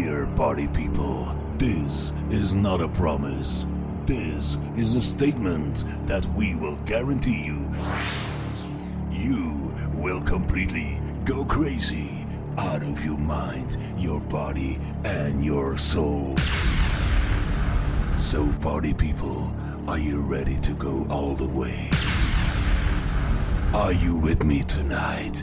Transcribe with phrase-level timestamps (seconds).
[0.00, 1.26] Dear party people,
[1.56, 3.66] this is not a promise.
[4.06, 7.68] This is a statement that we will guarantee you.
[9.10, 12.24] You will completely go crazy,
[12.58, 16.36] out of your mind, your body, and your soul.
[18.16, 19.52] So, party people,
[19.88, 21.90] are you ready to go all the way?
[23.74, 25.42] Are you with me tonight?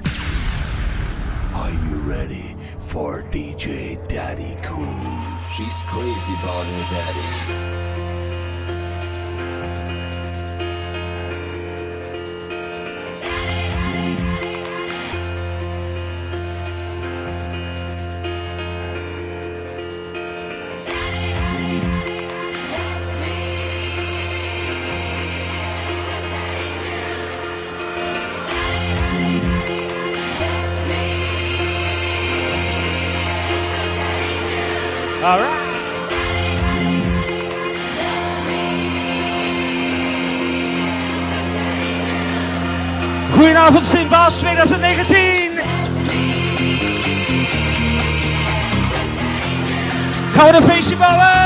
[1.53, 2.54] Are you ready?
[2.85, 4.87] for DJ Daddy Cool.
[5.55, 7.74] She's crazy about her daddy.
[43.65, 45.59] Avond Sint-Baas 2019.
[50.35, 51.44] Gaan we een feestje bouwen?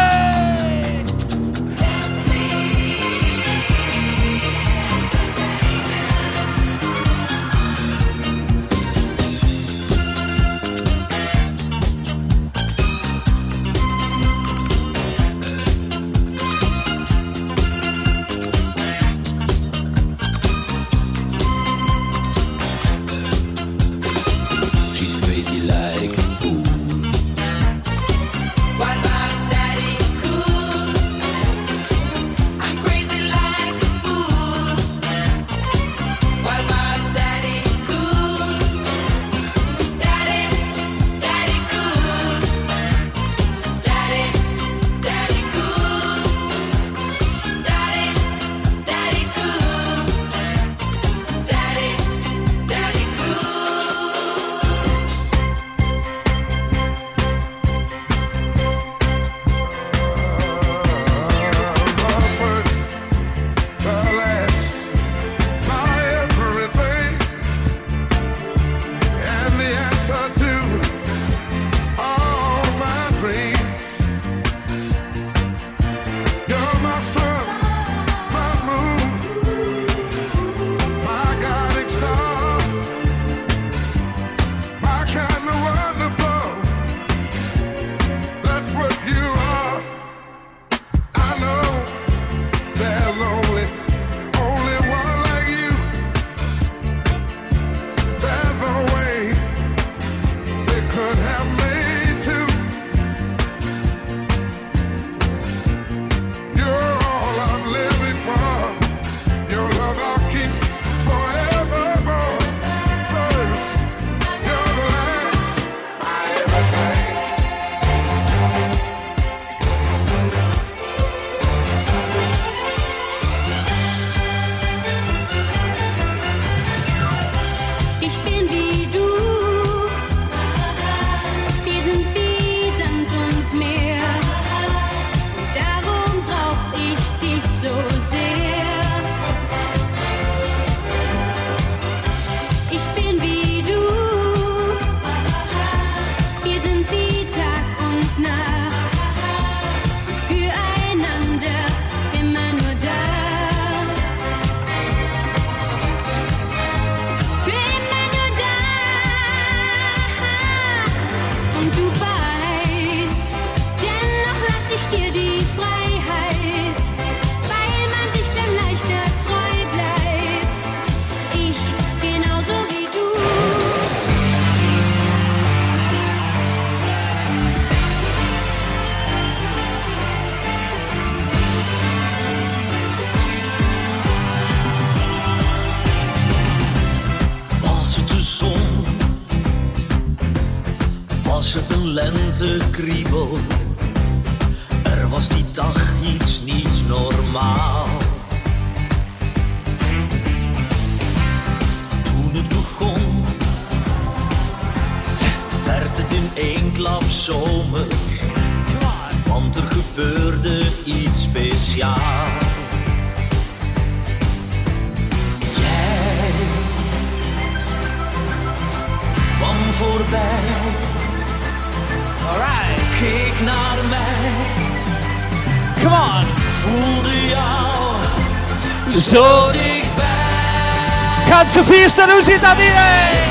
[232.10, 233.29] 都去到地嘞。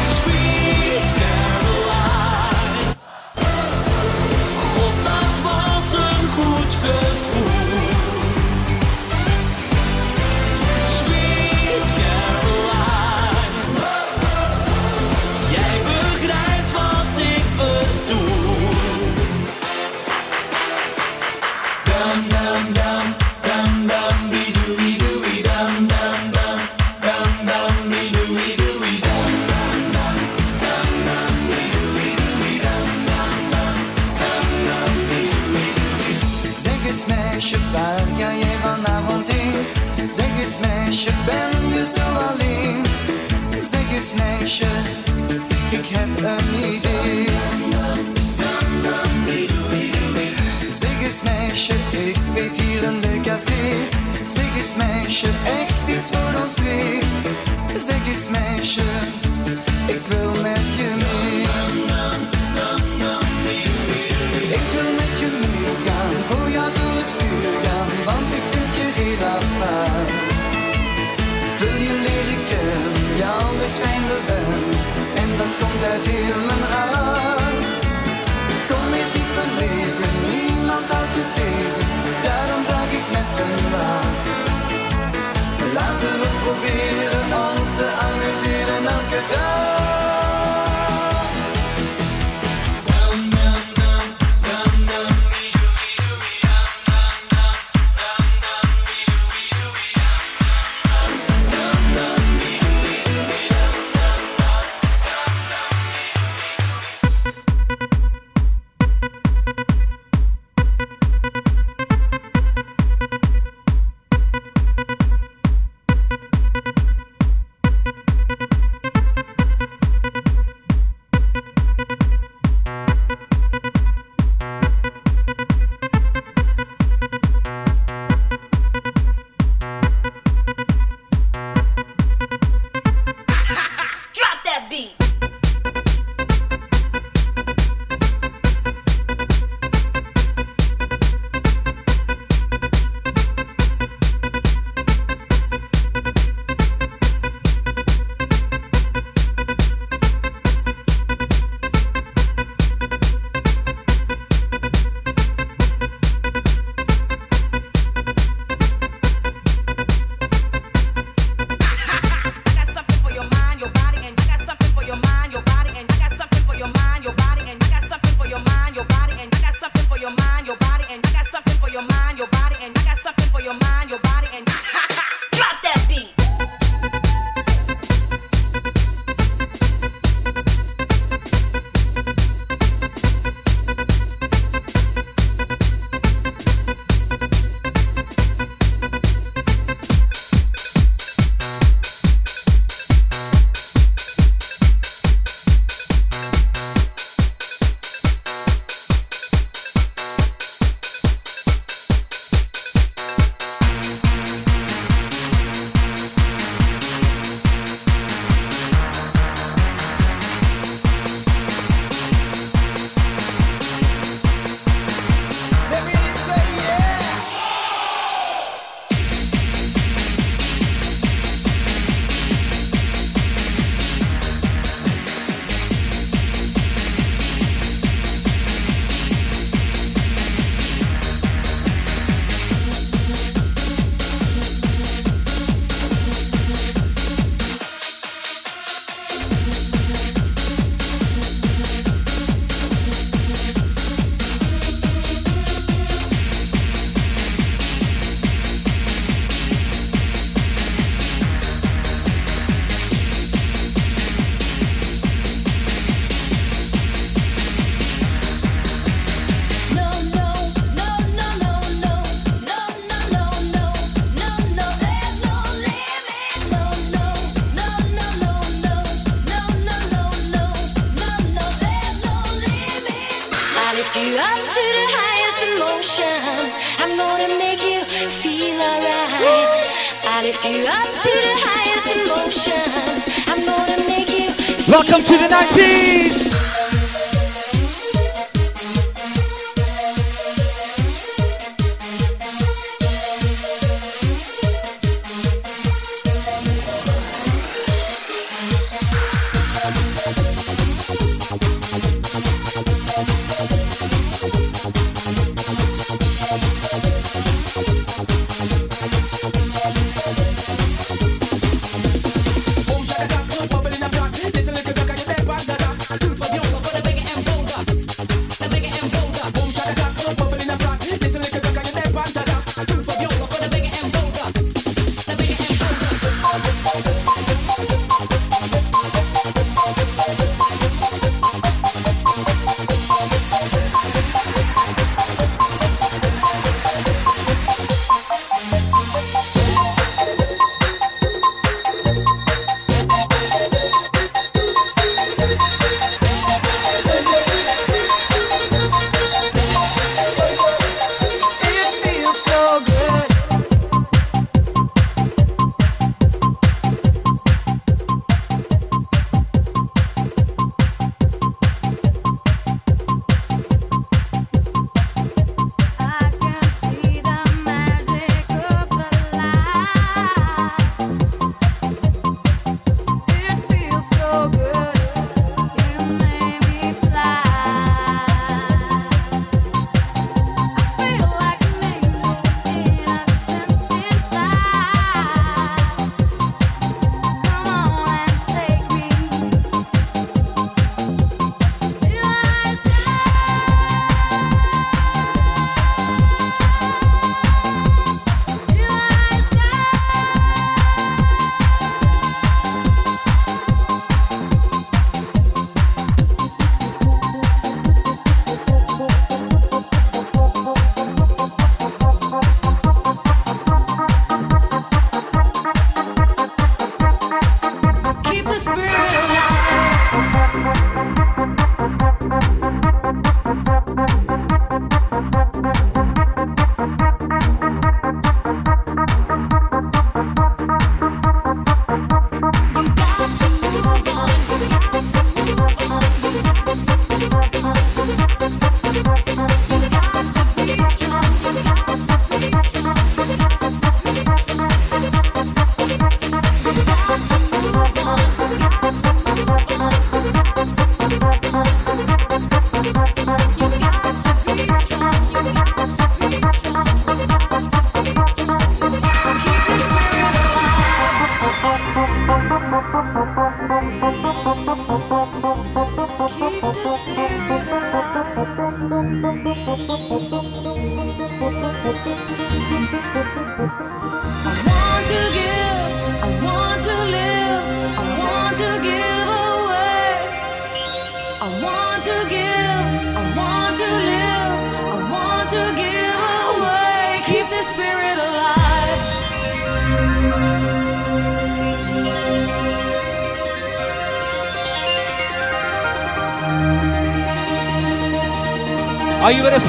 [284.78, 285.87] Welcome to the 90s.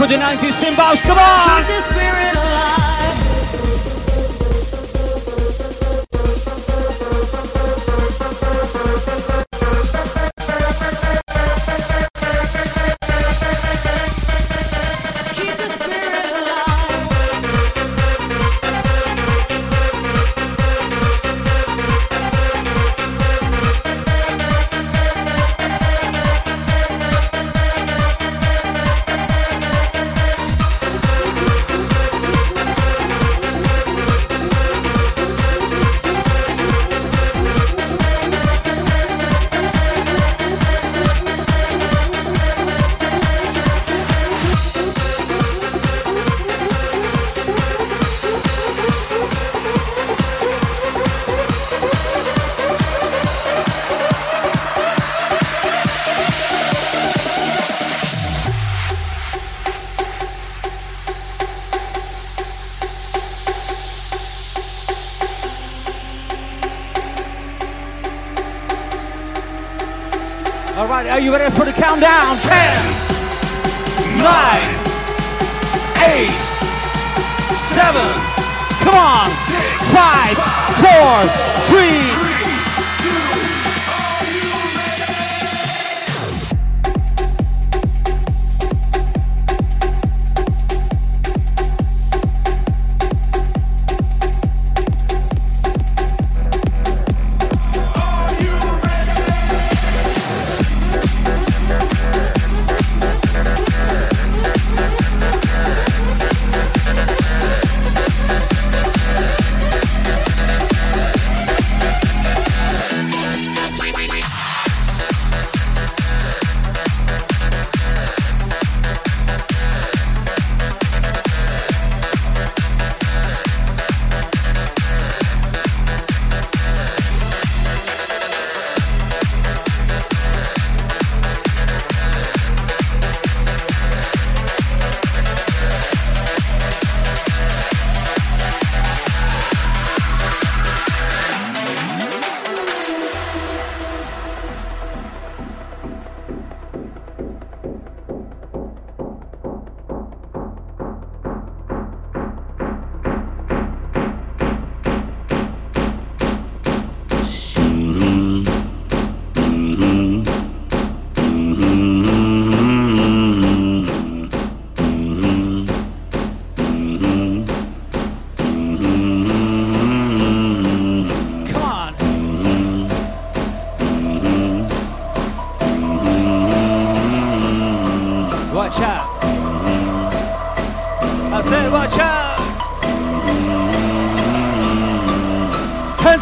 [0.10, 1.04] the 90s cymbals.
[1.04, 1.99] Come on!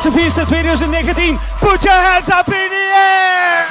[0.08, 1.38] March 2019.
[1.60, 3.68] Put your hands up in the air!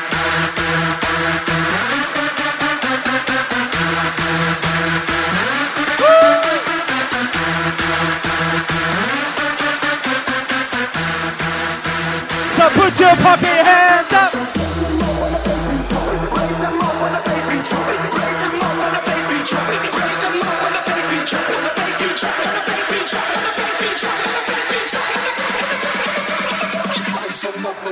[12.57, 14.06] So put your puppy hands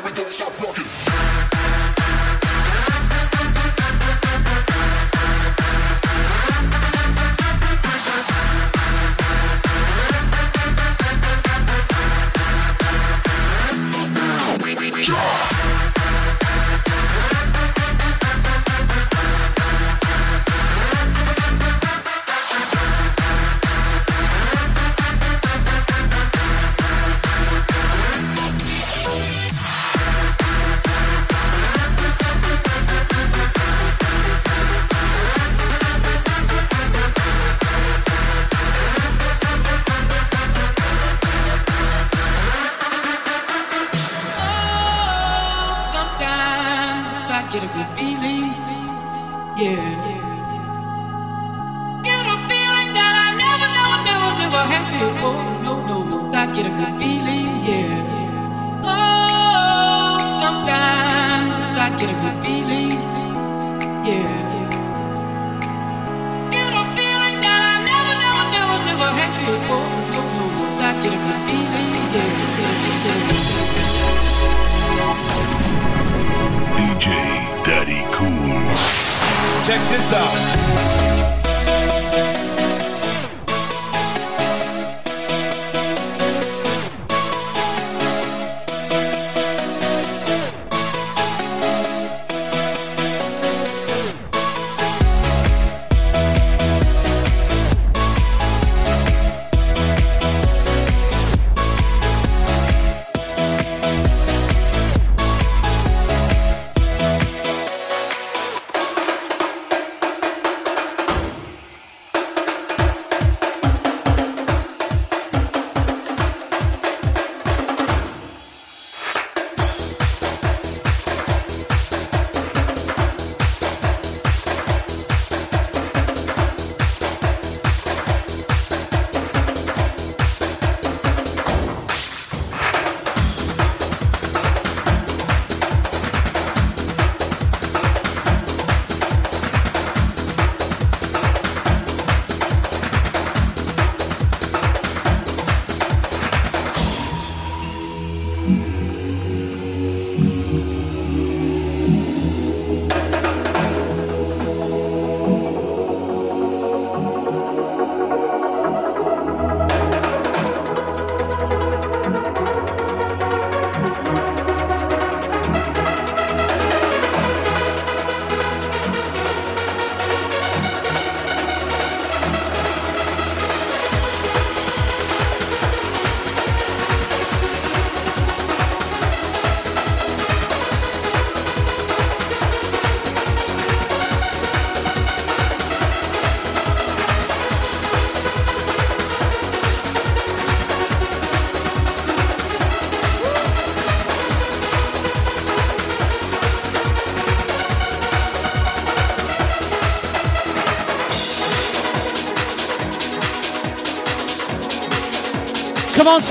[0.02, 0.73] we don't stop.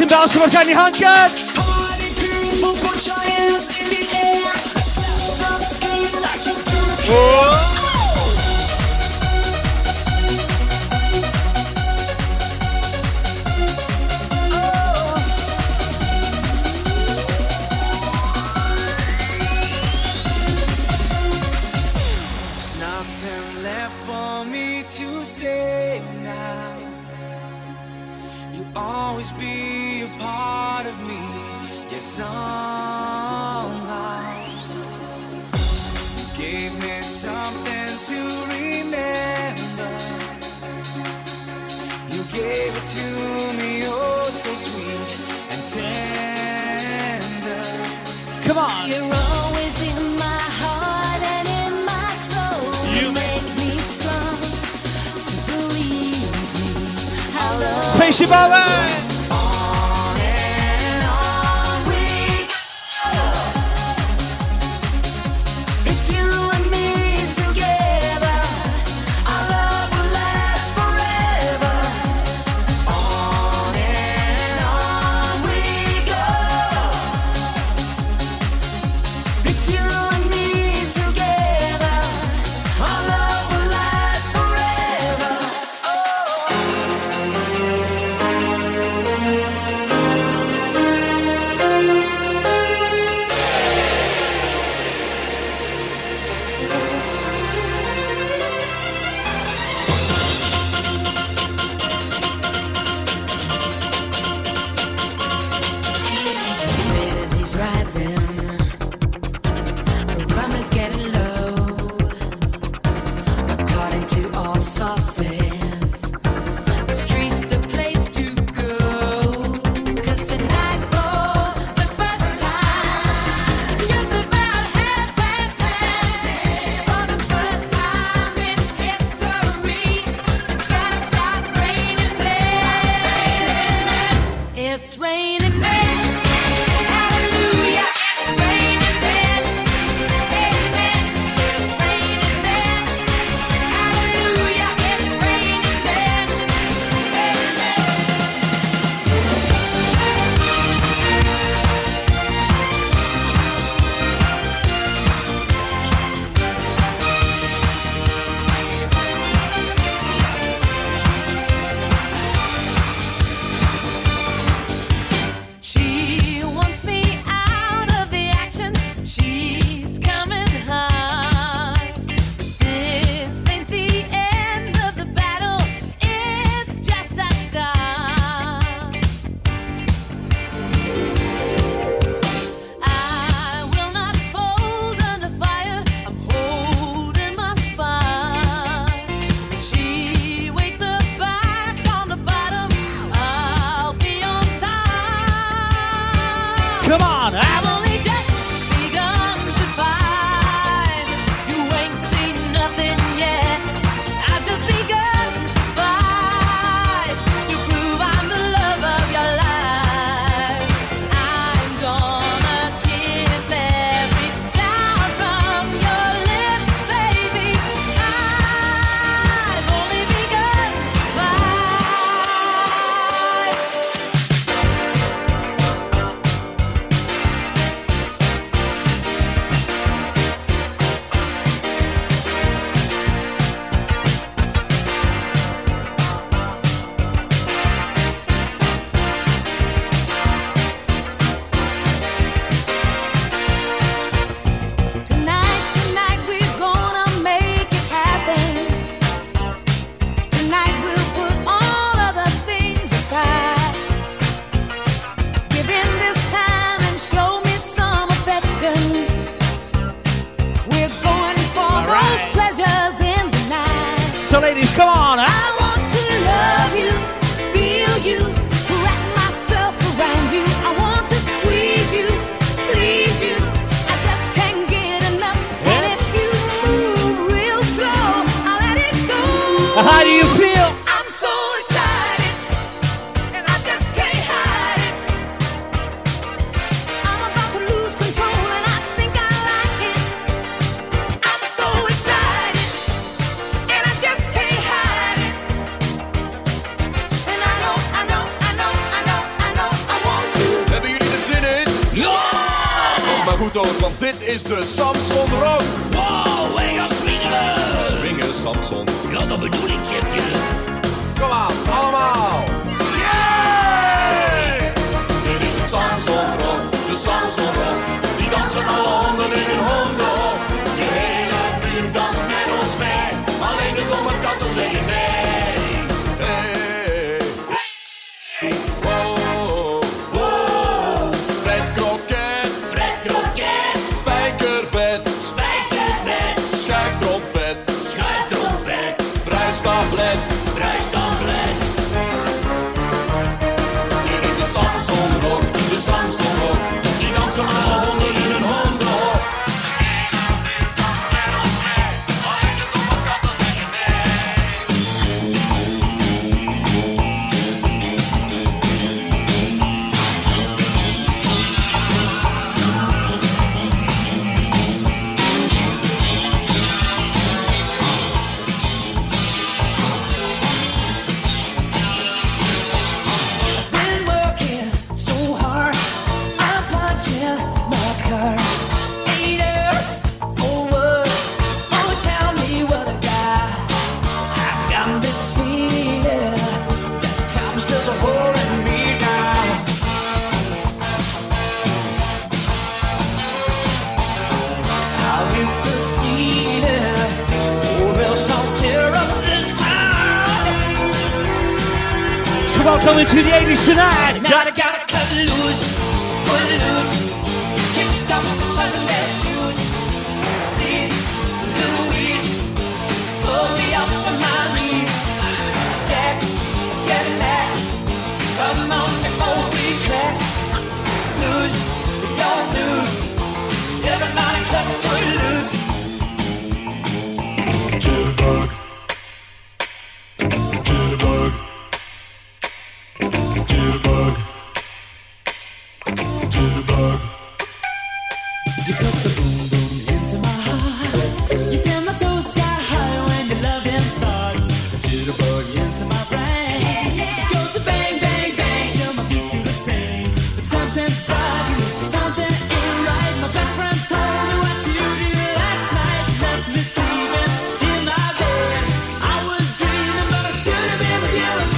[0.04, 1.54] Martin Bells, watch out your hunters!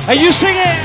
[0.08, 0.85] And you sing it.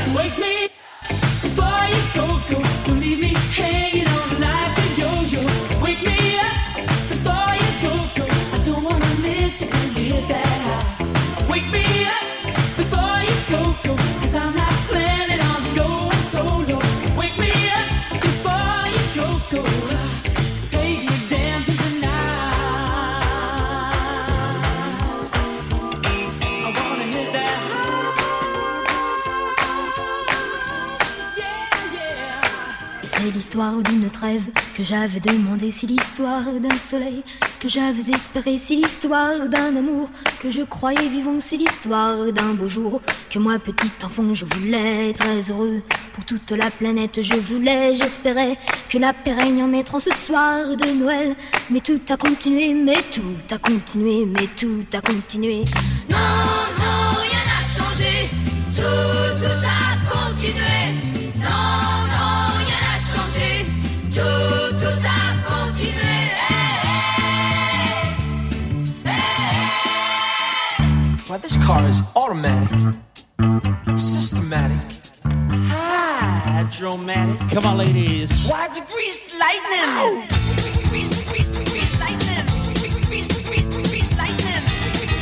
[33.61, 37.21] D'une trêve que j'avais demandé, c'est l'histoire d'un soleil
[37.59, 40.09] que j'avais espéré, c'est l'histoire d'un amour
[40.41, 45.13] que je croyais vivant, c'est l'histoire d'un beau jour que moi, petit enfant, je voulais
[45.13, 47.21] très heureux pour toute la planète.
[47.21, 48.57] Je voulais, j'espérais
[48.89, 51.35] que la paix règne en mettant ce soir de Noël.
[51.69, 55.65] Mais tout a continué, mais tout a continué, mais tout a continué.
[56.09, 56.17] Non,
[56.79, 58.31] non, rien n'a changé.
[58.73, 59.80] Tout, tout a
[71.31, 72.77] Well, this car is automatic,
[73.97, 75.15] systematic,
[75.71, 77.39] hydromatic.
[77.49, 78.49] Come on, ladies.
[78.49, 80.27] Why it's a greased lightning?
[80.89, 82.45] Greased, greased, greased lightning.
[83.05, 84.61] Greased, greased, greased lightning.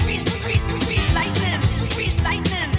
[0.04, 1.89] Greased, greased, greased lightning.
[1.89, 2.79] Greased lightning.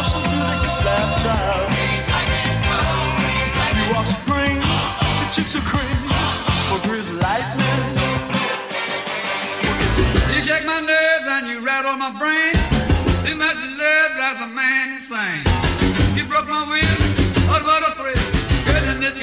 [0.00, 0.16] You are
[4.08, 6.08] spring, the chicks are cream.
[6.72, 8.00] For grease lightning.
[10.32, 12.56] You shake my nerves and you rattle my brain.
[13.28, 15.44] Too much love drives a man insane.
[16.16, 16.80] You broke my will,
[17.52, 17.60] oh,
[17.92, 18.16] thrill?
[18.64, 19.20] Goodness,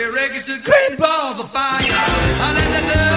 [0.64, 1.82] green balls of fire.
[1.82, 3.17] I let the love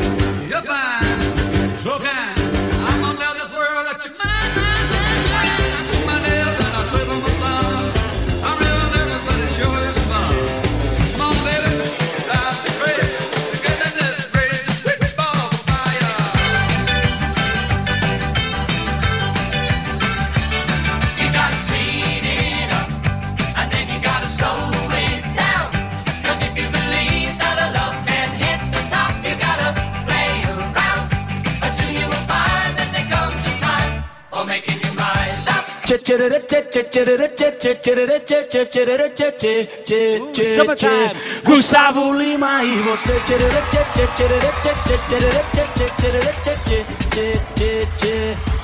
[40.55, 41.11] Summertime.
[41.45, 43.13] Gustavo Lima e você.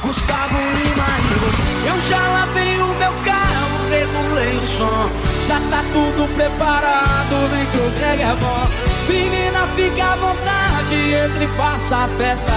[0.01, 1.87] Gustavo Lima e você.
[1.89, 5.09] Eu já lavei o meu carro, regulei o som.
[5.47, 8.67] Já tá tudo preparado, vem que o Greg é bom.
[9.07, 12.53] Menina, fica à vontade, entre e faça a festa.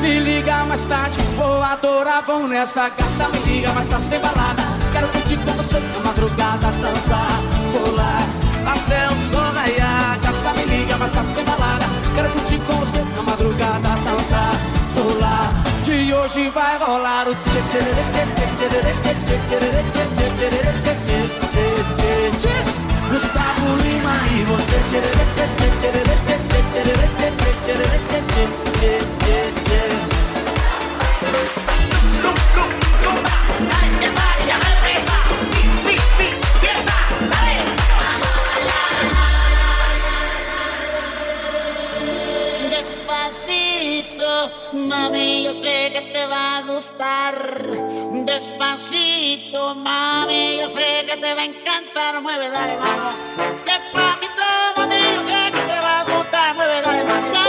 [0.00, 3.28] Me liga mais tarde, vou adorar, vão nessa gata.
[3.32, 4.67] Me liga mais tarde, tem balada.
[4.98, 8.26] Quero curtir com você na madrugada, dançar, pular.
[8.66, 11.84] Até o sol raiar, gata, me liga mais tarde, tem balada.
[12.16, 14.50] Quero curtir com você na madrugada, dançar,
[14.96, 15.50] pular.
[15.84, 18.24] Que hoje vai rolar o tchê tchê tchê
[18.56, 19.68] tchê tchê tchê tchê
[22.40, 22.54] tchê
[23.08, 26.58] Gustavo Lima e você tchê tchê tchê tchê tchê tchê tchê
[27.22, 28.42] tchê tchê tchê
[28.78, 29.87] tchê tchê tchê
[44.72, 47.34] mami, yo sé que te va a gustar.
[48.24, 52.20] Despacito, mami, yo sé que te va a encantar.
[52.20, 53.16] Mueve, dale, vamos.
[53.64, 56.54] Despacito, mami, yo sé que te va a gustar.
[56.54, 57.04] Mueve, dale.
[57.04, 57.48] Vamos a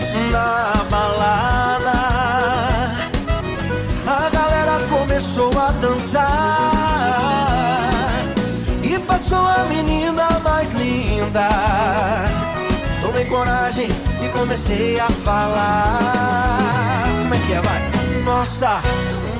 [0.31, 1.91] na balada.
[4.07, 6.71] A galera começou a dançar
[8.83, 11.49] E passou a menina mais linda.
[13.01, 13.89] Tomei coragem
[14.23, 17.03] e comecei a falar.
[17.21, 17.81] Como é que é, vai?
[18.23, 18.81] Nossa,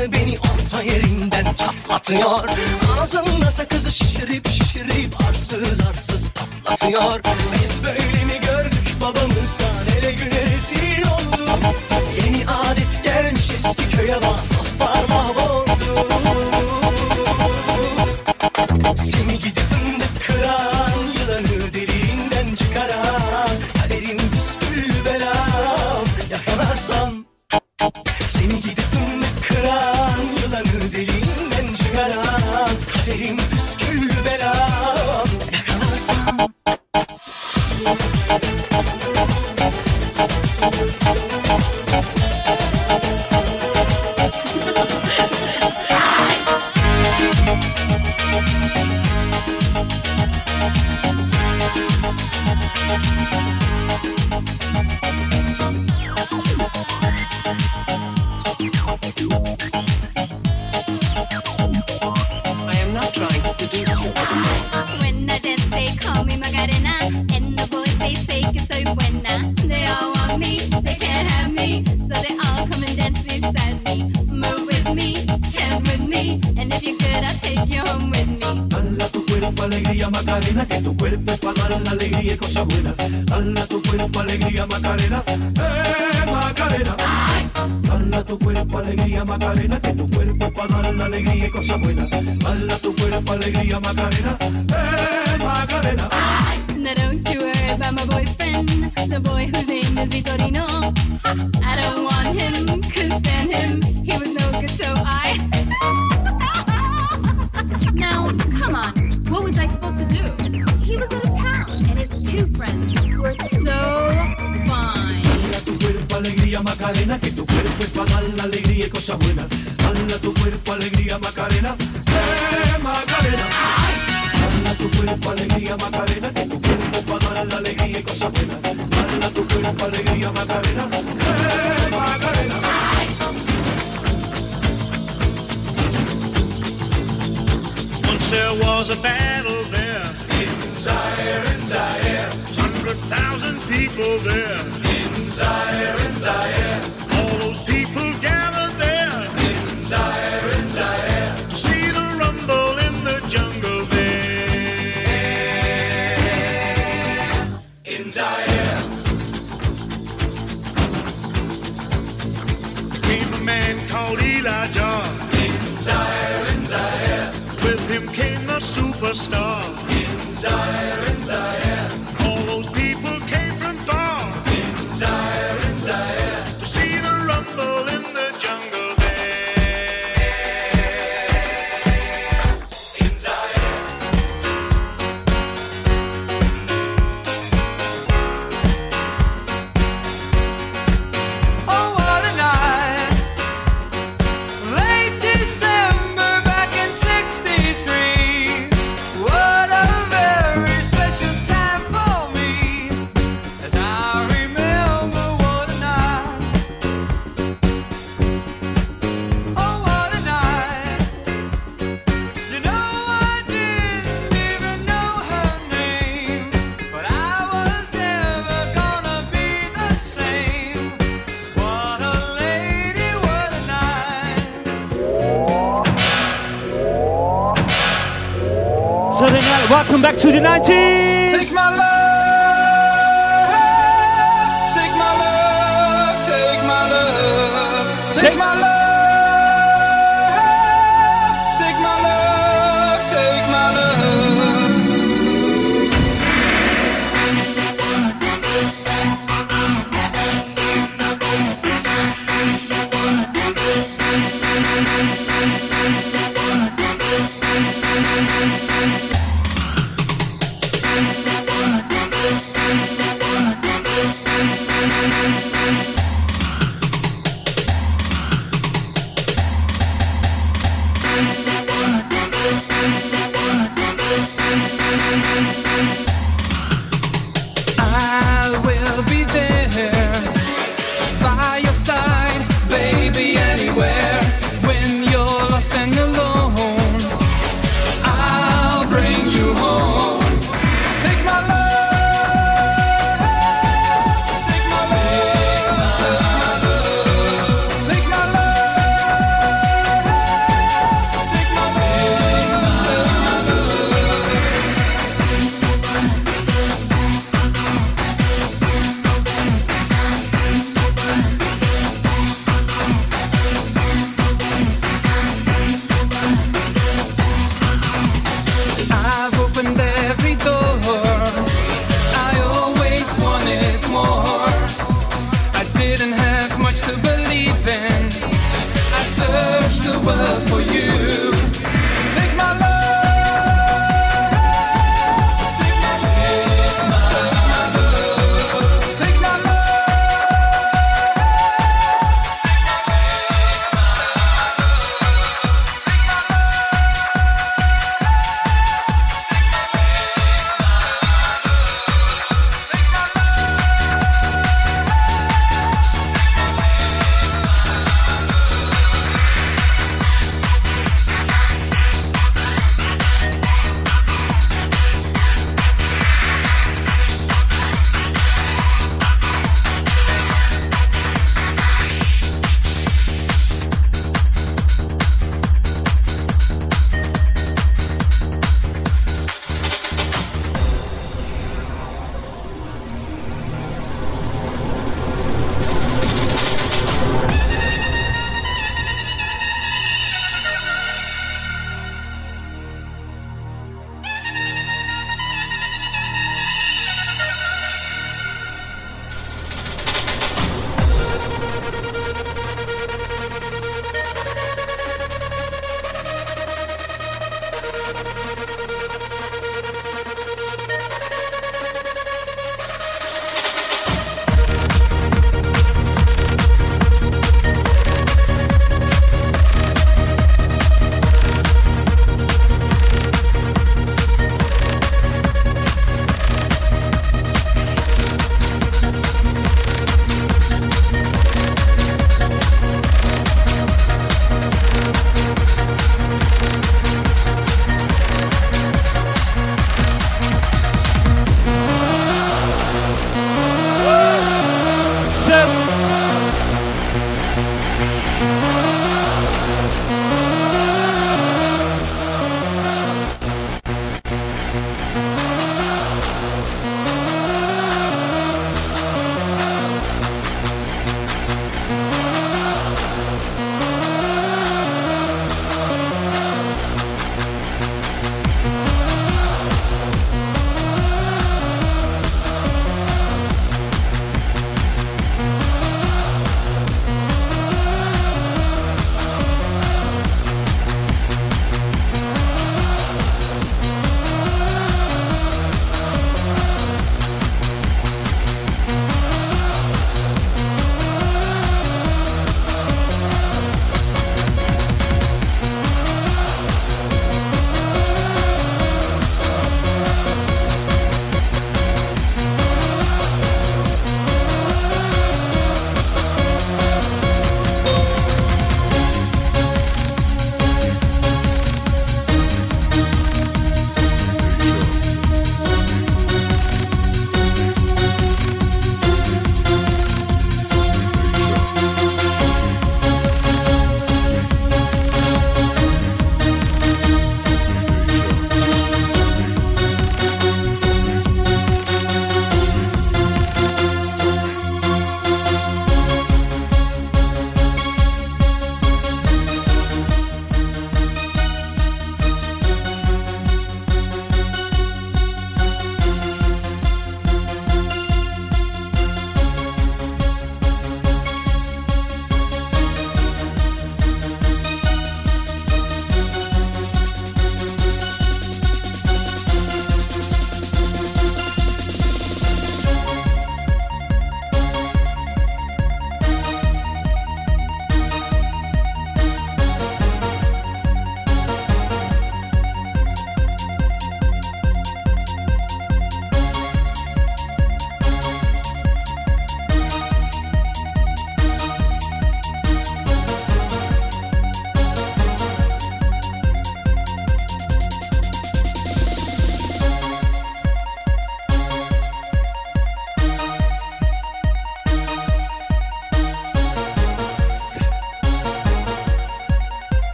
[0.00, 2.48] adamını beni orta yerinden çatlatıyor.
[3.00, 7.20] Ağzında sakızı şişirip şişirip arsız arsız patlatıyor.
[7.54, 11.74] Biz böyle mi gördük babamızdan ele güne rezil olduk?
[12.24, 15.09] Yeni adet gelmiş eski köye bak dostlar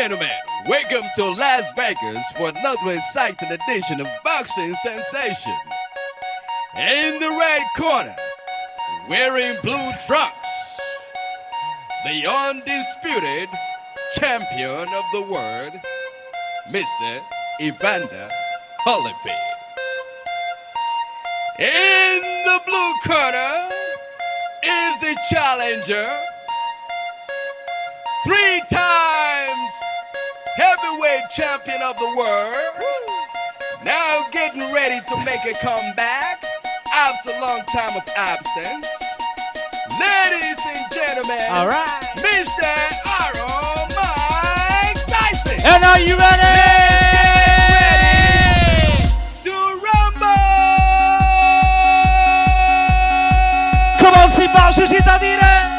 [0.00, 0.30] gentlemen,
[0.66, 5.52] welcome to Las Vegas for another exciting edition of Boxing Sensation.
[6.74, 8.16] In the red corner,
[9.10, 10.80] wearing blue trunks,
[12.06, 13.50] the undisputed
[14.14, 15.78] champion of the world,
[16.70, 17.20] Mr.
[17.60, 18.30] Evander
[18.80, 19.36] Holyfield.
[21.58, 23.68] In the blue corner
[24.64, 26.08] is the challenger,
[30.60, 32.84] heavyweight champion of the world.
[33.82, 36.44] Now getting ready to make a comeback
[36.92, 38.86] after a long time of absence.
[39.96, 42.04] Ladies and gentlemen, All right.
[42.20, 42.68] Mr.
[43.08, 45.58] Aaron Mike Tyson.
[45.64, 46.40] And are you ready?
[53.98, 55.69] Come on, Simba, ze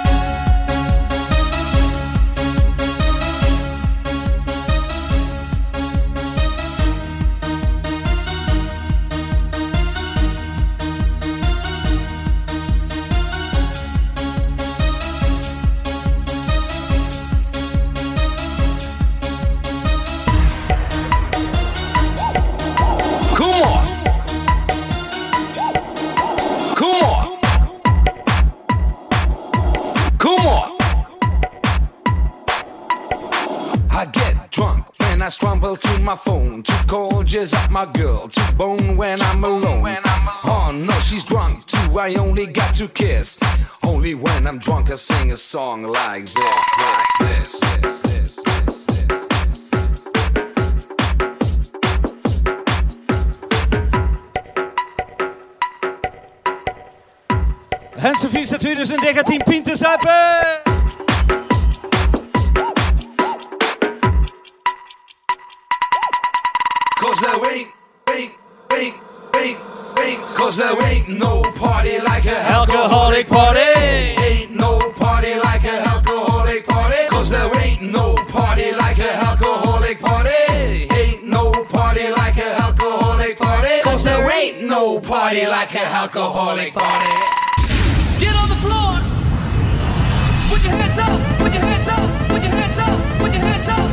[41.98, 43.38] I only got to kiss.
[43.84, 46.34] Only when I'm drunk I sing a song like this,
[47.20, 49.30] this, this, this, this, this, this.
[57.98, 60.62] Hensenvista 2019 Pinten Zuipen.
[66.96, 67.70] Cause there ain't,
[68.10, 68.34] ain't,
[68.74, 68.96] ain't,
[69.36, 69.71] ain't,
[70.02, 73.60] Cause there ain't no party like a alcoholic party.
[73.60, 77.08] Ain't no party like a alcoholic party.
[77.08, 80.30] Cause there ain't no party like a alcoholic party.
[80.92, 83.82] Ain't no party like a alcoholic party.
[83.84, 87.14] Cause there ain't no party like a alcoholic party.
[88.18, 88.94] Get on the floor.
[90.50, 91.38] Put your hands up.
[91.38, 92.28] Put your hands up.
[92.28, 93.20] Put your hands up.
[93.20, 93.91] Put your hands up.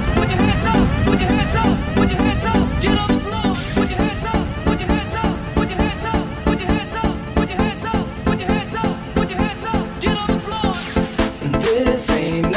[11.74, 12.47] the same.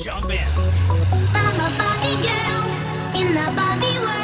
[0.00, 0.38] Jump in.
[1.34, 4.23] I'm a Barbie girl in the Barbie world.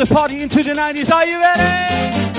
[0.00, 1.12] the party into the 90s.
[1.12, 2.29] Are you ready?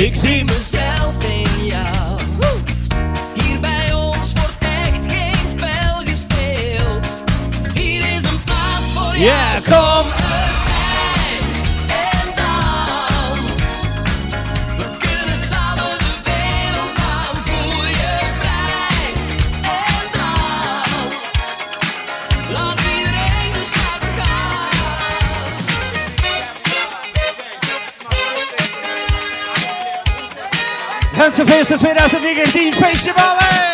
[0.00, 1.99] Ik zie mezelf in jou.
[31.60, 33.14] Eerste 2019 festival.
[33.14, 33.69] ballen!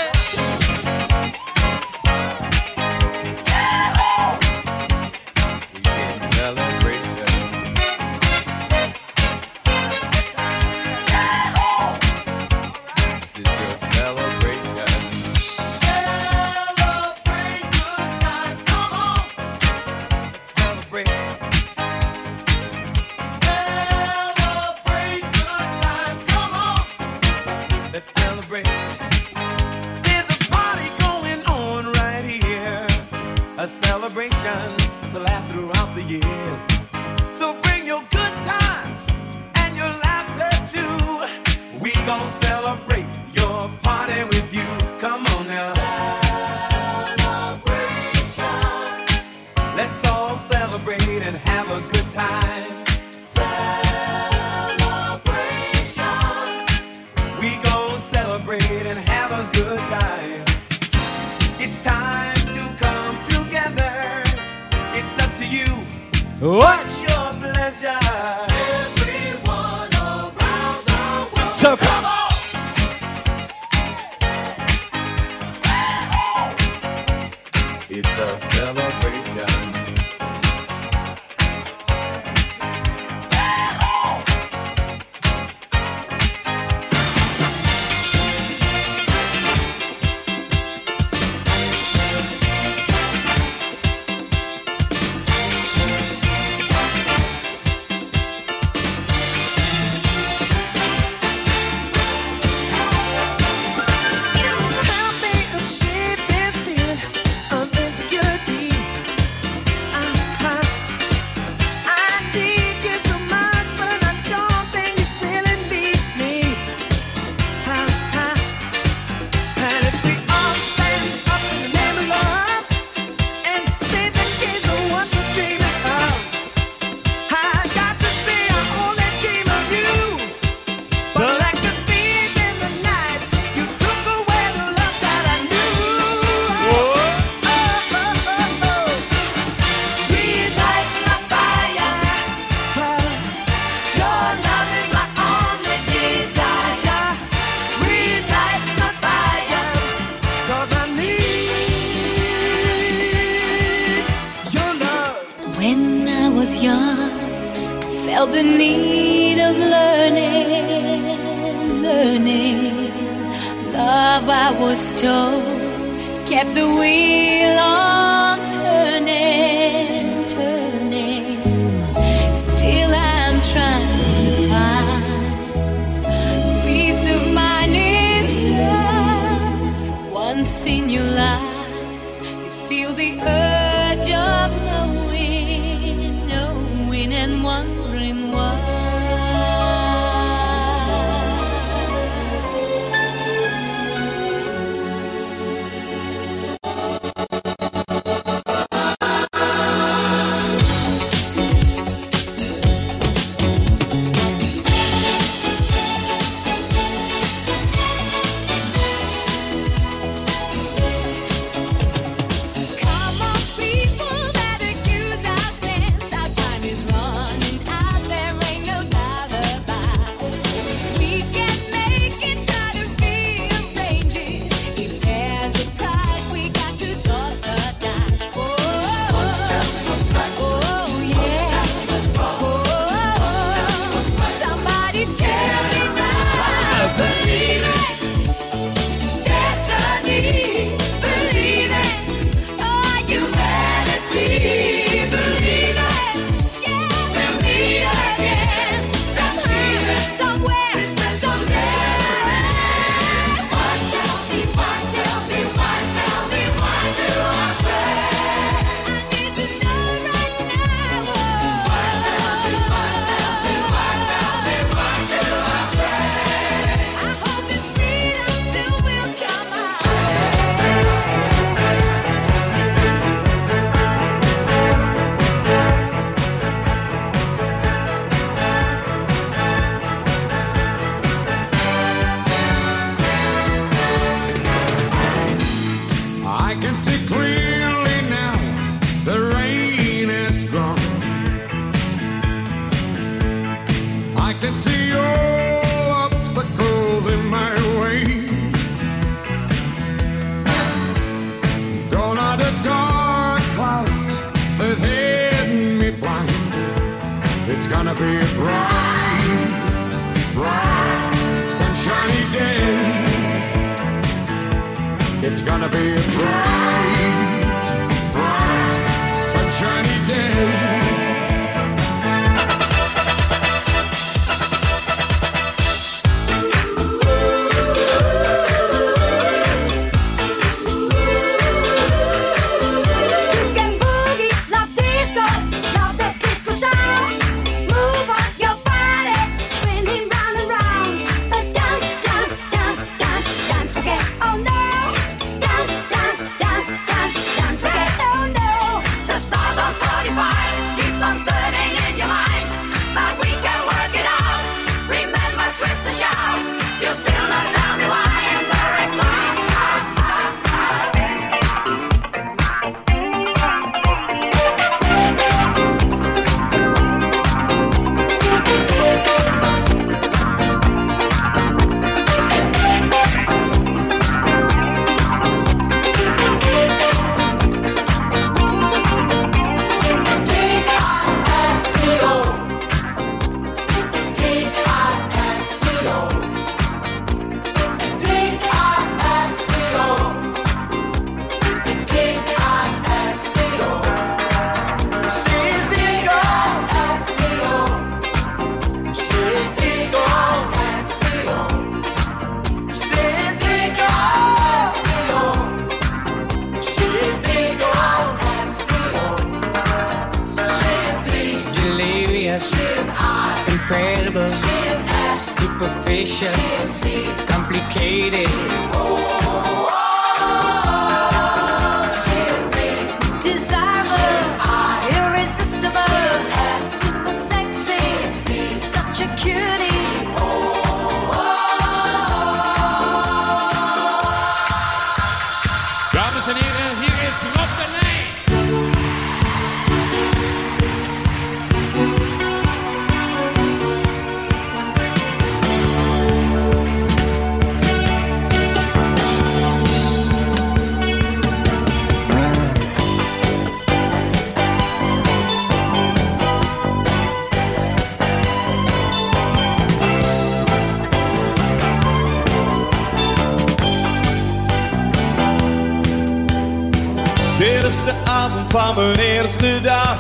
[468.67, 469.99] aan mijn eerste dag.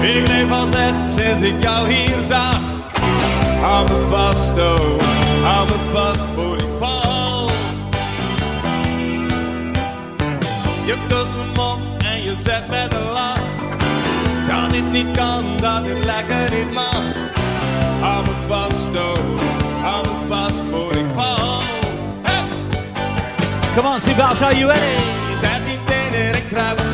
[0.00, 2.58] Ik leef als echt sinds ik jou hier zag.
[3.60, 5.02] Hou me vast, oh,
[5.42, 7.50] hou me vast voor ik val.
[10.84, 13.38] Je kust mijn mond en je zegt met een lach.
[14.48, 17.02] Dat dit niet kan, dat dit lekker niet mag.
[18.00, 19.42] Hou me vast, oh,
[19.82, 21.60] hou me vast voor ik val.
[22.22, 22.44] Hey.
[23.74, 25.34] Come on, Seabass, are you ready?
[25.34, 26.93] Zet die tenen, en kruipen.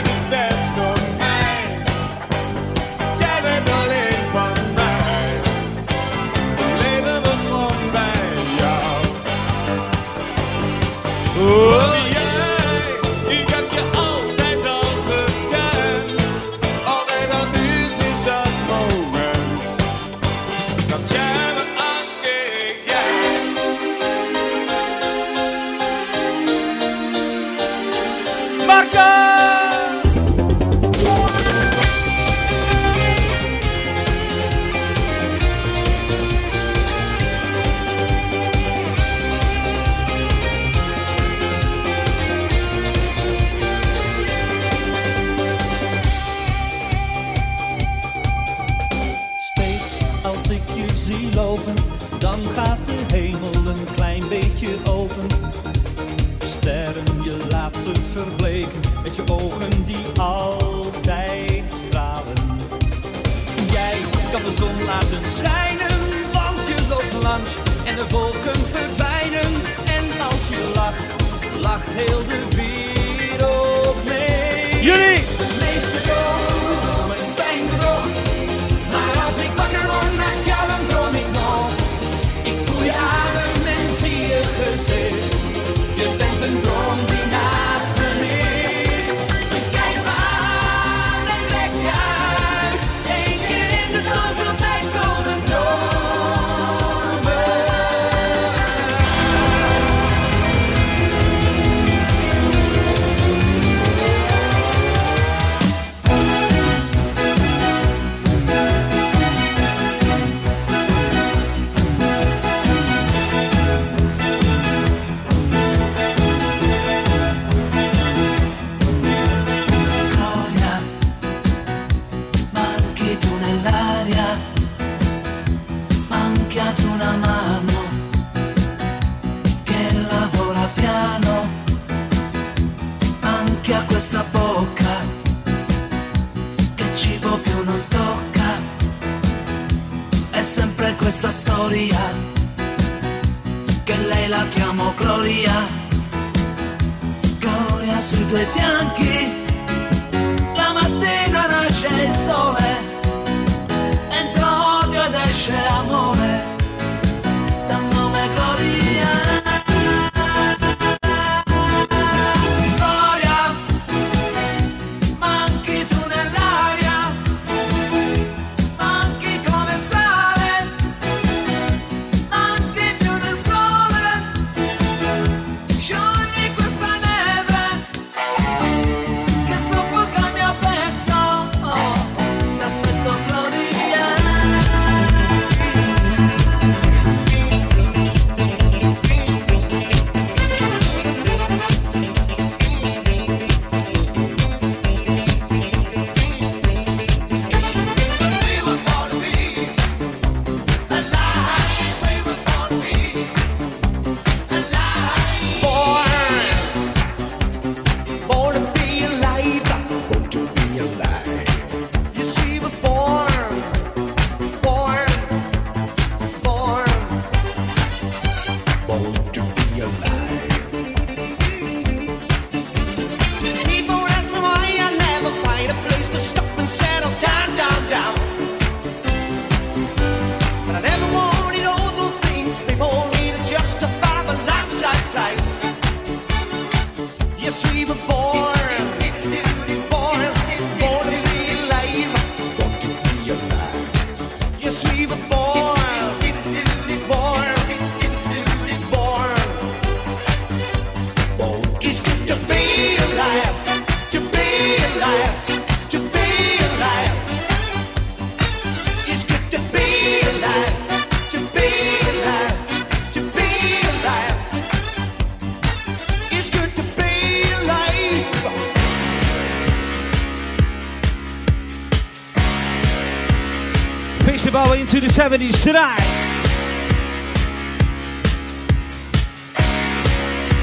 [275.61, 276.01] tonight.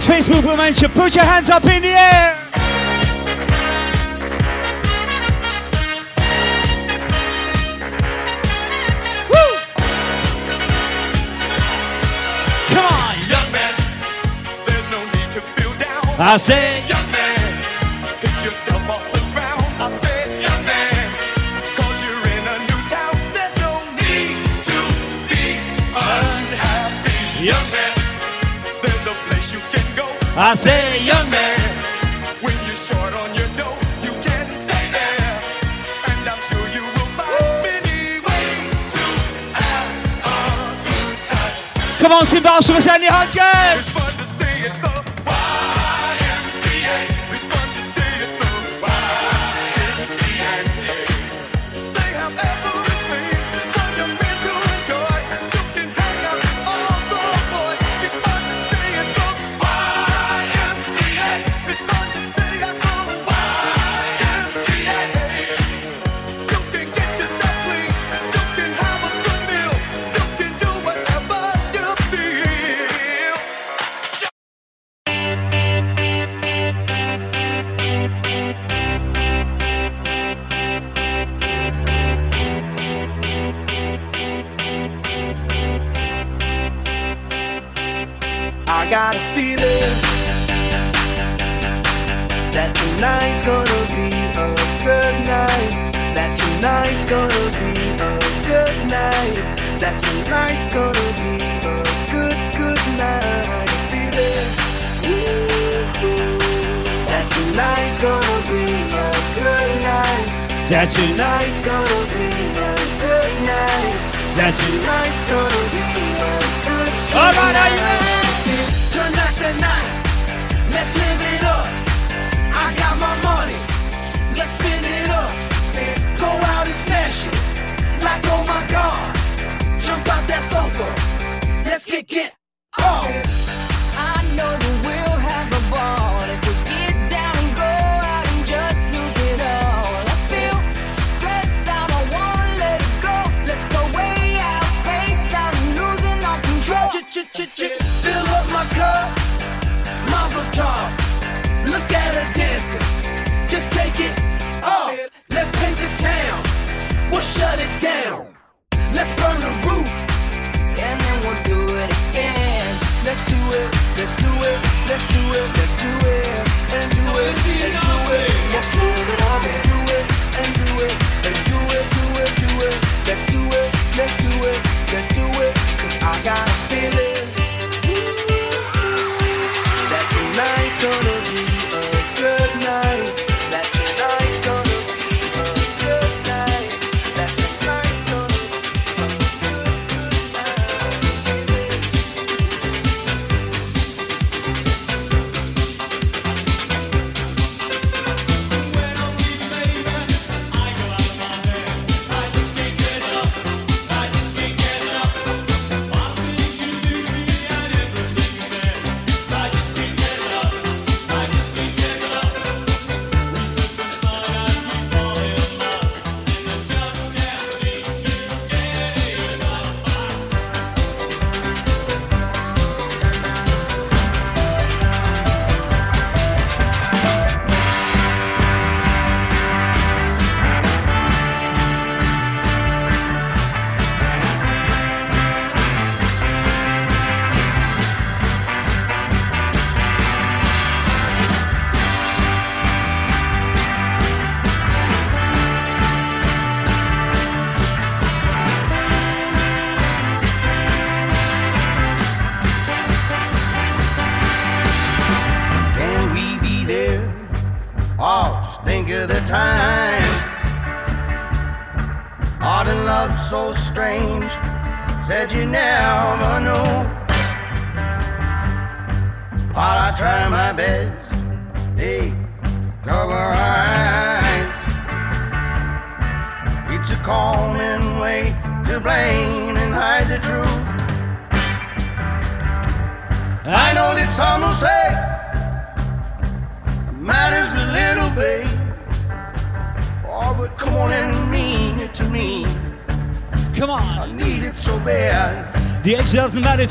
[0.03, 2.35] Facebook will mention, put your hands up in the air.
[9.31, 9.55] Woo!
[12.75, 13.15] Come on.
[13.29, 13.75] Young man,
[14.66, 16.03] there's no need to feel down.
[16.19, 16.68] I say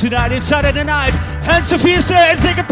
[0.10, 0.32] tonight.
[0.32, 1.12] It's Saturday night.
[1.44, 2.67] Hands to Fiesta and take a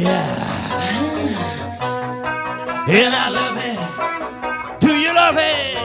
[0.00, 0.80] Yeah.
[2.88, 4.80] And I love it.
[4.80, 5.76] Do you love it?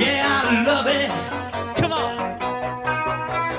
[0.00, 1.10] Yeah, I love it.
[1.76, 2.14] Come on.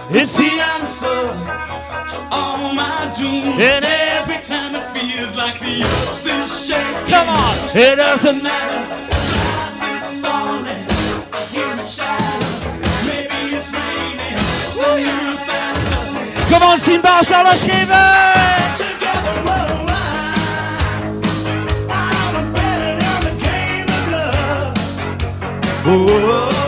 [0.09, 3.61] It's the answer to all my dreams.
[3.61, 7.07] And every time it feels like the earth is shaking.
[7.07, 7.77] Come on.
[7.77, 8.81] It doesn't matter.
[9.05, 10.83] Glass falling.
[11.31, 12.41] I hear a shadow.
[13.05, 14.33] Maybe it's raining.
[14.81, 16.49] Let's run faster.
[16.49, 17.55] Come on, Simba, shall I
[25.83, 26.60] Oh,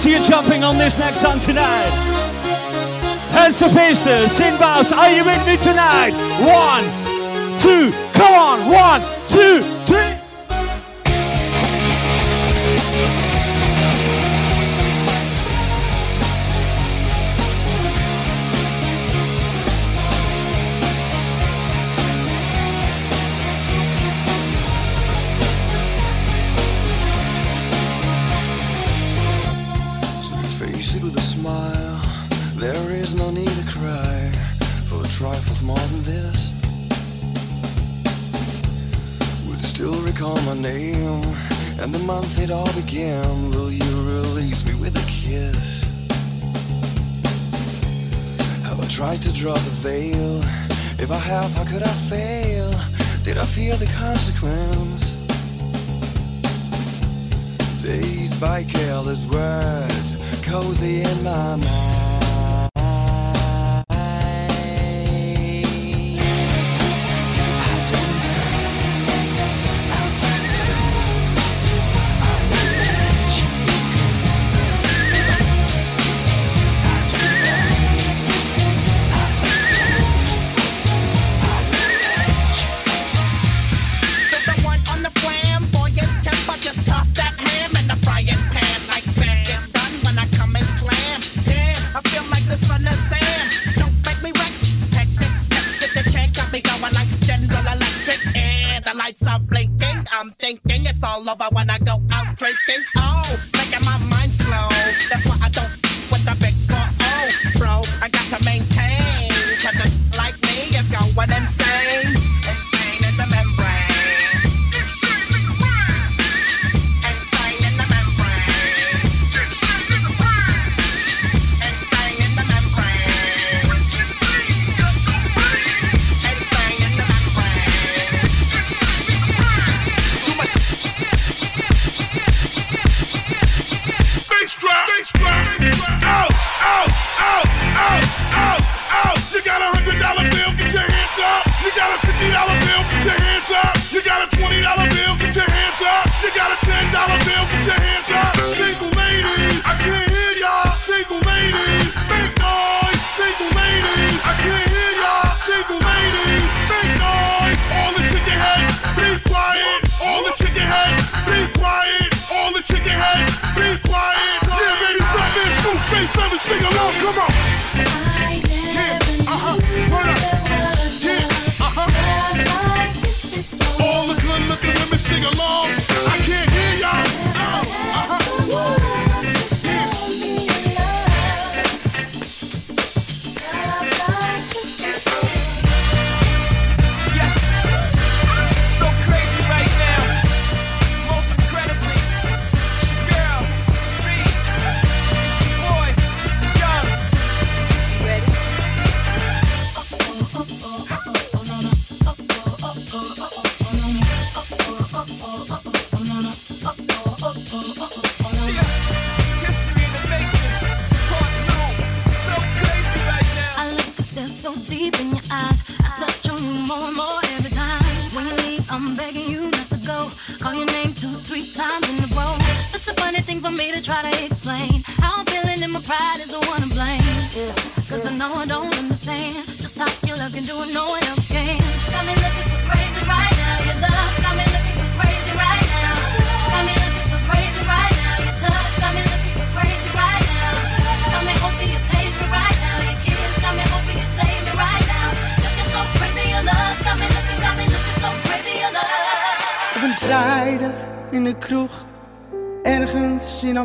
[0.00, 1.90] see you jumping on this next song tonight.
[3.36, 4.92] Hands to faces, sin bows.
[4.92, 6.16] Are you with me tonight?
[6.40, 6.84] One,
[7.60, 8.58] two, come on.
[8.72, 9.60] One, two,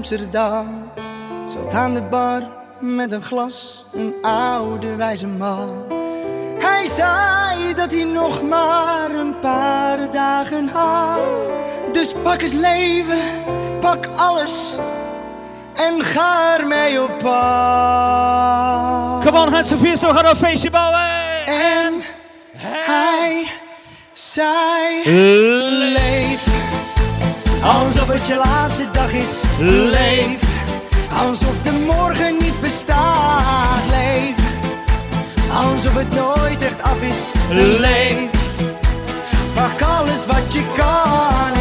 [0.07, 2.41] Zat aan de bar
[2.79, 5.85] met een glas, een oude wijze man.
[6.59, 11.51] Hij zei dat hij nog maar een paar dagen had.
[11.91, 13.21] Dus pak het leven,
[13.81, 14.77] pak alles
[15.73, 17.25] en ga ermee op pad.
[19.25, 20.99] Kom op, Hans Vierster, we gaan een feestje bouwen.
[21.45, 21.93] En
[22.67, 23.47] hij
[24.13, 25.03] zei:
[25.93, 26.47] Leef
[27.63, 29.41] als het je laatste dag is.
[29.59, 30.39] Leef,
[31.13, 33.81] alsof de morgen niet bestaat.
[33.89, 34.35] Leef,
[35.53, 37.31] alsof het nooit echt af is.
[37.79, 38.29] Leef,
[39.53, 41.54] pak alles wat je kan.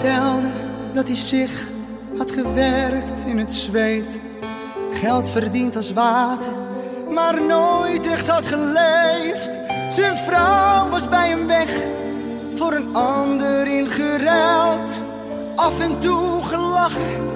[0.00, 0.48] Vertelde
[0.92, 1.50] dat hij zich
[2.18, 4.20] had gewerkt in het zweet.
[4.92, 6.52] Geld verdiend als water,
[7.10, 9.58] maar nooit echt had geleefd.
[9.88, 11.76] Zijn vrouw was bij hem weg,
[12.54, 15.00] voor een ander ingeruild.
[15.56, 17.28] Af en toe gelachen,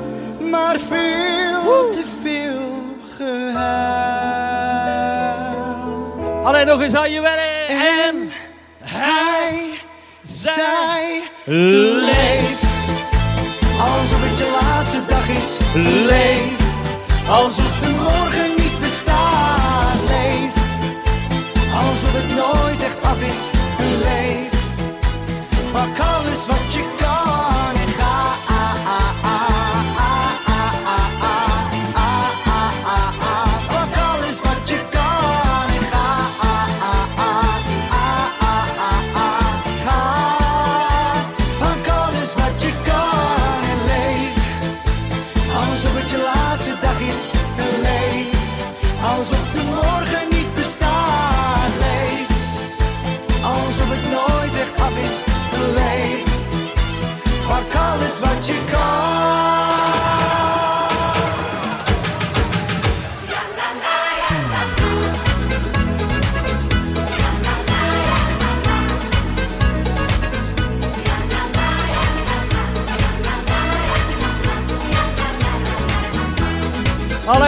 [0.51, 2.85] maar veel te veel
[3.16, 4.05] gehuild.
[6.45, 7.66] Alleen nog eens aan je werk.
[7.69, 8.31] En
[8.81, 9.78] hij
[10.23, 12.44] zei: Leef.
[15.28, 15.59] Is.
[16.06, 16.56] Leef.
[17.28, 19.98] Alsof de morgen niet bestaat.
[20.06, 20.55] Leef.
[21.74, 23.40] Alsof het nooit echt af is.
[24.02, 24.52] Leef.
[25.72, 26.94] Pak alles wat je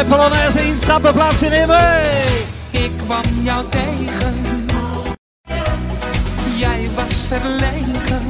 [0.08, 2.00] Polonaise instappen, plaats innemen.
[2.70, 4.44] Ik kwam jou tegen.
[6.56, 8.22] Jij was verlegen.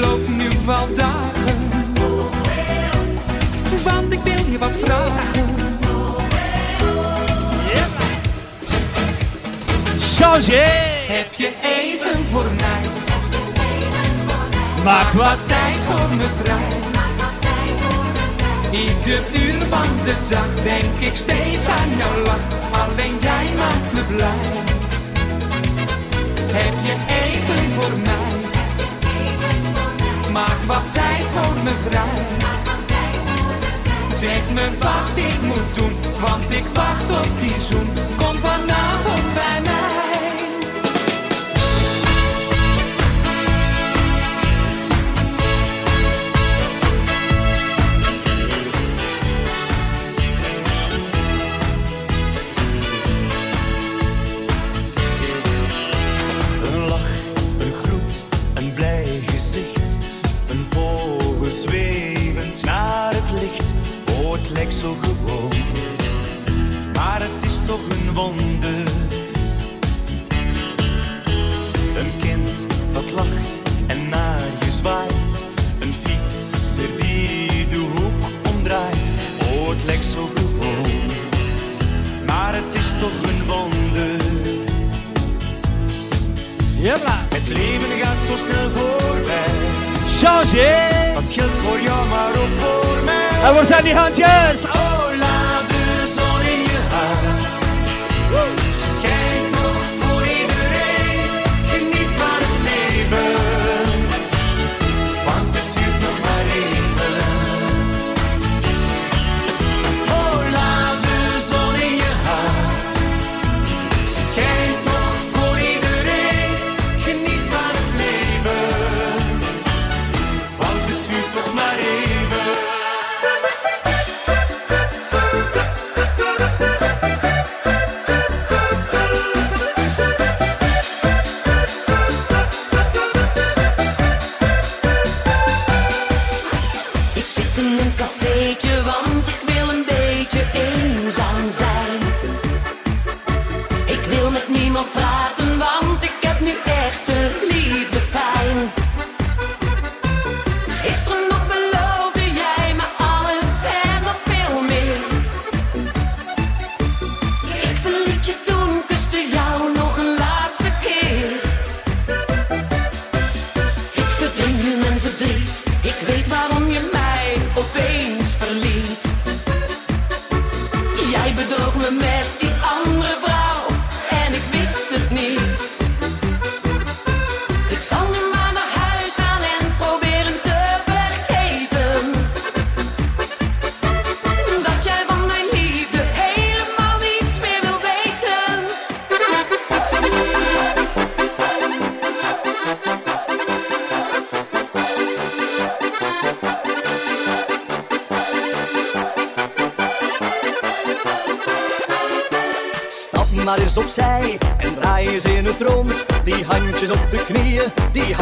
[0.00, 1.68] Loop nu al dagen.
[3.84, 5.54] Want ik wil je wat vragen.
[9.98, 10.64] Change.
[11.08, 12.88] Heb je even voor mij?
[14.84, 16.79] Maak wat tijd voor me vrij.
[18.70, 22.46] Ieder uur van de dag denk ik steeds aan jouw lach.
[22.70, 24.46] Alleen jij maakt me blij.
[26.52, 28.28] Heb je even voor mij?
[30.32, 32.48] Maak wat tijd voor me vrij.
[34.12, 37.88] Zeg me wat ik moet doen, want ik wacht op die zoen.
[38.16, 38.79] Kom vanavond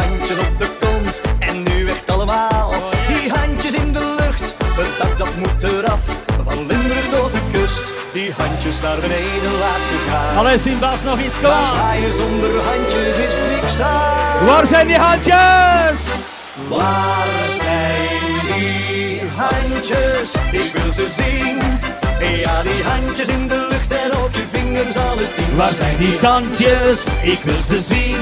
[0.01, 1.21] handjes op de kont.
[1.39, 2.73] En nu echt allemaal,
[3.07, 4.55] die handjes in de lucht.
[4.75, 6.03] Het dak dat moet eraf,
[6.43, 7.91] van Limburg tot de kust.
[8.13, 10.37] Die handjes naar beneden, laat ze gaan.
[10.37, 11.67] Allee, Sinbas, nog iets, kom Maar aan.
[11.75, 14.45] zwaaien zonder handjes is niks aan.
[14.45, 16.07] Waar zijn die handjes?
[16.67, 17.27] Waar
[17.59, 20.33] zijn die handjes?
[20.51, 21.57] Ik wil ze zien.
[22.39, 25.55] Ja, die handjes in de lucht en op je vingers alle tien.
[25.55, 27.05] Waar zijn die tandjes?
[27.23, 28.17] Ik wil ze zien.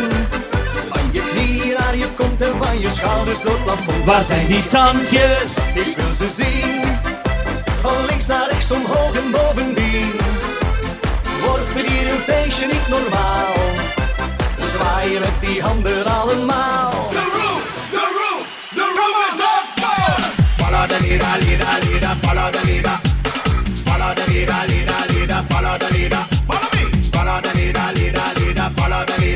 [2.38, 4.06] Van je knieën naar je kont en van je schouders door het plafond.
[4.06, 5.58] Waar zijn die tandjes?
[5.74, 6.82] Ik wil ze zien.
[7.82, 10.12] Van links naar rechts, omhoog en bovendien.
[11.46, 13.54] Wordt er hier een feestje niet normaal?
[14.58, 16.92] Zwaaien met die handen allemaal.
[17.12, 17.62] The room,
[17.92, 18.42] the room,
[18.76, 20.22] the room is on fire.
[20.58, 23.00] Follow the leader, leader, leader, follow the leader.
[23.86, 26.24] Follow the leader, leader, leader, follow the leader.
[26.48, 26.84] Follow me.
[27.14, 29.27] Follow the leader, leader, leader, follow the leader.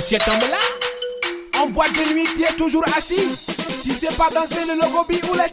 [0.00, 0.56] C'est Monsieur Tambela.
[1.60, 3.28] En boîte de nuit, tu es toujours assis.
[3.82, 5.48] Tu sais pas danser le logobi ou la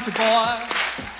[0.00, 0.56] country boy.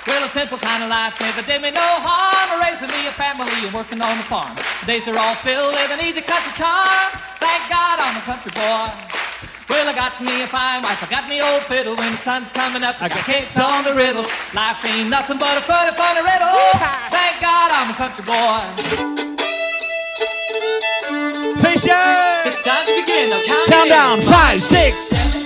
[0.08, 2.48] Well, a simple kind of life never did me no harm.
[2.64, 4.56] Raising me a family and working on the farm.
[4.86, 7.12] Days are all filled with an easy country charm.
[7.36, 8.88] Thank God I'm a country boy.
[9.68, 11.94] Well, I got me a fine wife, I got me old fiddle.
[11.94, 14.24] When the sun's coming up, I got cakes on the riddle.
[14.56, 16.56] Life ain't nothing but a funny, funny riddle.
[17.12, 18.64] Thank God I'm a country boy.
[21.60, 22.08] Fisher!
[22.48, 23.28] It's time to begin.
[23.28, 24.20] Now count Count down.
[24.24, 25.12] Five, six.
[25.12, 25.39] Baby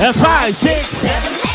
[0.00, 0.86] And five, six.
[0.86, 1.47] seven,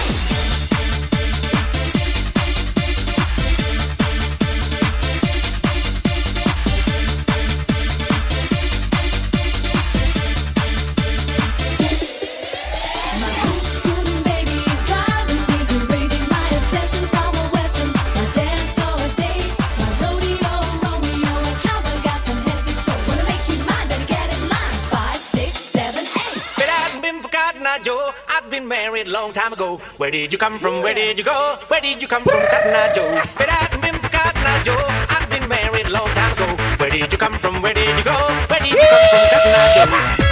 [29.97, 30.81] Where did you come from?
[30.81, 31.57] Where did you go?
[31.67, 33.07] Where did you come from, Cotton Eye Joe?
[33.13, 34.77] If it hadn't been for Cotton Eye Joe,
[35.09, 36.47] I'd been married a long time ago.
[36.77, 37.61] Where did you come from?
[37.61, 38.15] Where did you go?
[38.49, 40.22] Where did you come from, Cotton Eye Joe?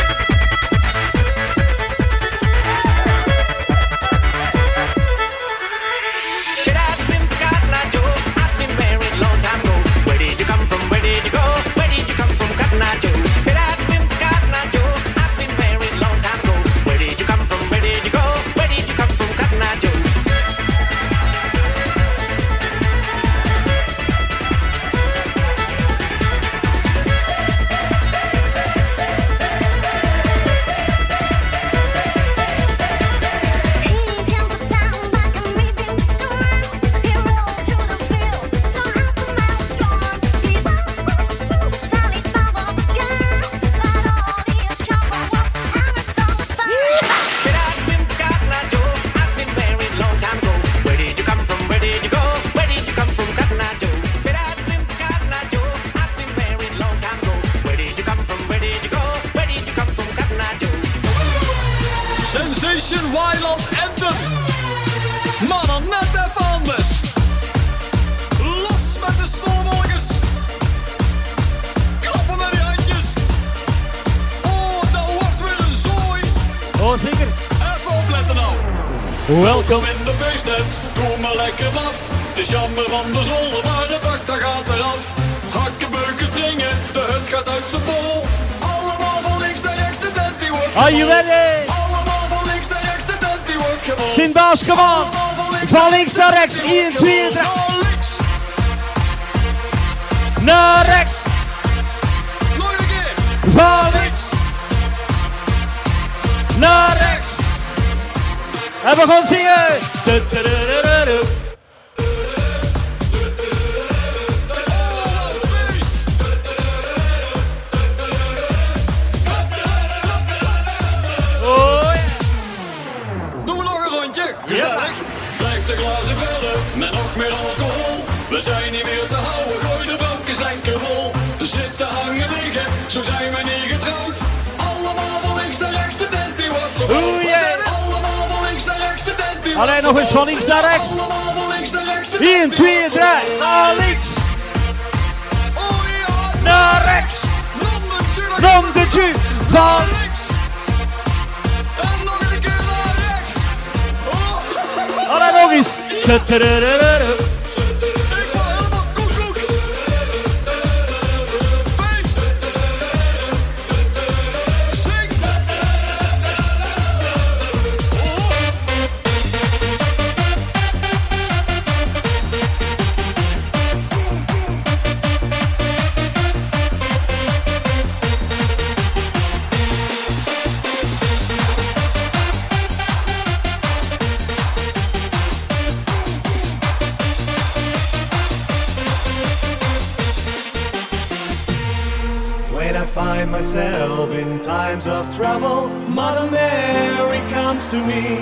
[192.93, 198.19] find myself in times of trouble, Mother Mary comes to me,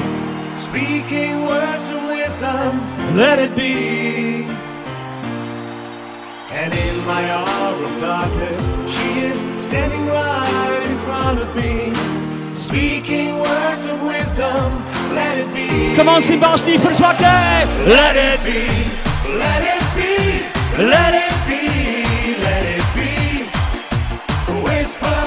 [0.57, 2.69] speaking words of wisdom,
[3.17, 4.43] let it be.
[6.51, 11.91] And in my hour of darkness, she is standing right in front of me,
[12.55, 14.85] speaking words of wisdom,
[15.15, 15.95] let it be.
[15.95, 18.67] Come on, sing Steve, for Let it be,
[19.35, 21.49] let it be, let it be.
[21.49, 22.41] Let it be.
[22.41, 23.18] Let it be.
[24.97, 25.18] Peace.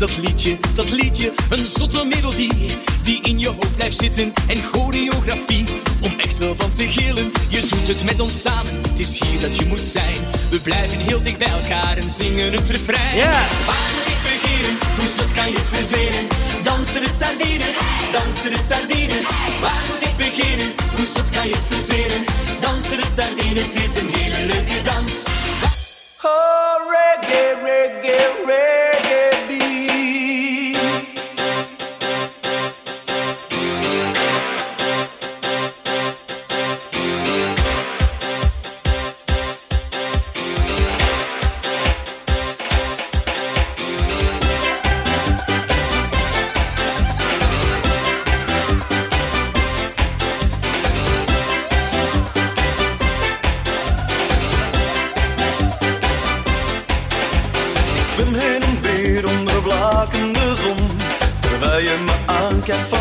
[0.00, 5.64] Dat liedje, dat liedje, een zotte melodie die in je hoofd blijft zitten en choreografie
[6.00, 7.32] om echt wel van te gillen.
[7.48, 10.16] Je doet het met ons samen, het is hier dat je moet zijn.
[10.50, 13.16] We blijven heel dicht bij elkaar en zingen het refrein.
[13.66, 14.78] Waar moet ik beginnen?
[14.98, 16.26] Hoe zot kan je het verzinnen?
[16.62, 17.64] Dansen de sardine,
[18.12, 19.16] dansen de sardine.
[19.60, 20.68] Waar moet ik beginnen?
[20.96, 22.24] Hoe zot kan je het verzinnen?
[22.60, 25.12] Dansen de sardine, het is een hele leuke dans.
[26.22, 28.89] Oh, reggae, reggae, reggae.
[62.70, 62.99] can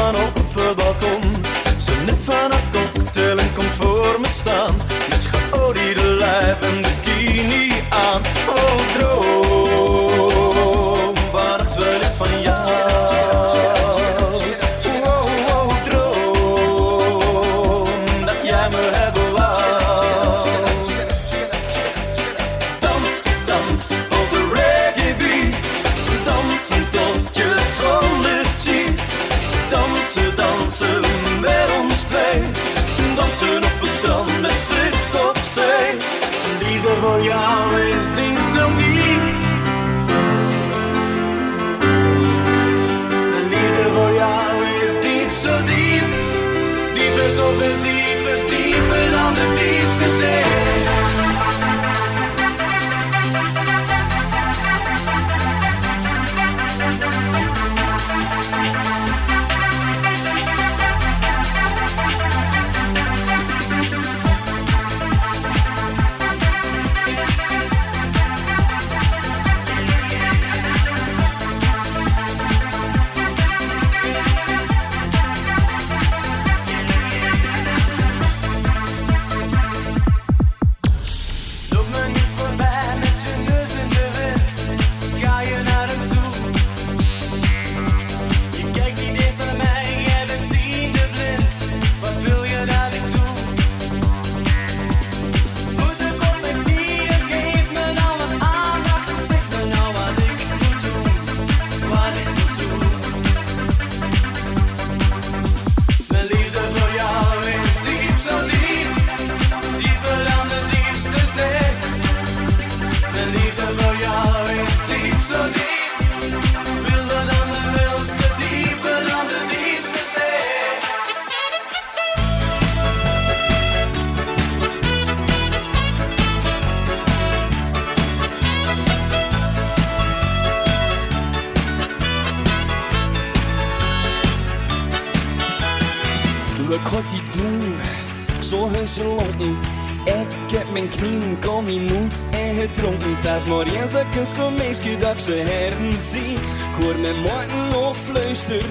[140.79, 143.15] mijn knieën, kan niet moed en gedronken.
[143.19, 146.33] Het is maar eens een kus van meisje dat ik ze heren zie.
[146.33, 148.69] Ik hoor mijn morgen of fluisteren,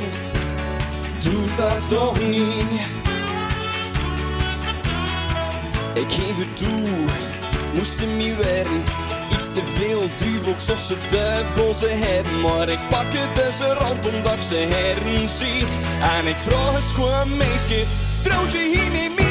[1.22, 2.80] doet dat toch niet.
[5.94, 6.88] Ik geef het toe,
[7.74, 8.82] moesten me werken.
[9.38, 12.40] Iets te veel duivel, ik zocht ze dubbel ze hebben.
[12.40, 15.64] Maar ik pak het deze rand omdat ik ze heren zie.
[16.18, 17.84] En ik vraag eens gewoon meisje,
[18.22, 19.27] trouwt je hier met mij?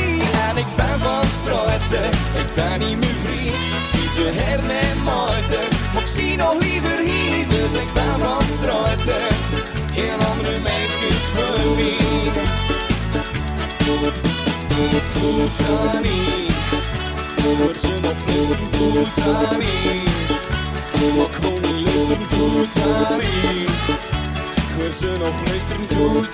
[0.58, 2.10] Ik ben van straten,
[2.42, 3.46] ik ben niet meer vrij.
[3.80, 7.48] Ik zie ze her en maarten, maar ik zie nog liever hier.
[7.48, 9.22] Dus ik ben van straten,
[9.94, 11.58] geen andere meisjes voor
[15.82, 16.38] dat niet,
[17.58, 19.76] wordt ze nog niet.
[21.18, 23.70] Maar gewoon niet luisteren, doet dat niet.
[24.56, 26.34] Ik hoor ze nog fluisteren, doet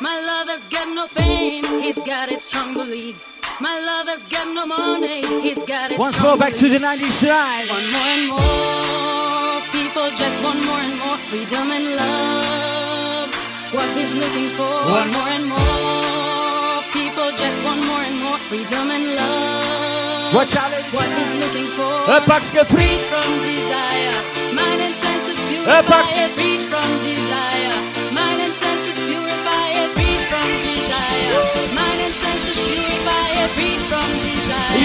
[0.00, 3.38] My lover's got no power, he's got his strong beliefs.
[3.60, 5.26] My lover's got no fame, he's got his strong beliefs.
[5.26, 7.66] My lover's got no money, he's got his Once more back to the 90s tonight.
[7.66, 13.34] One more and more people just want more and more freedom and love.
[13.74, 14.70] What he's looking for.
[14.86, 15.10] One.
[15.10, 20.34] more and more people just want more and more freedom and love.
[20.34, 20.94] What challenge?
[20.94, 21.90] What he's looking for.
[22.14, 22.22] Een
[22.54, 24.14] get free from desire,
[24.54, 26.14] mind and senses Een pakje.
[26.14, 26.30] purify it.
[26.38, 27.87] Freed from desire,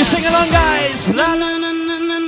[0.03, 1.13] you sing along, guys?
[1.15, 2.22] La, la, la,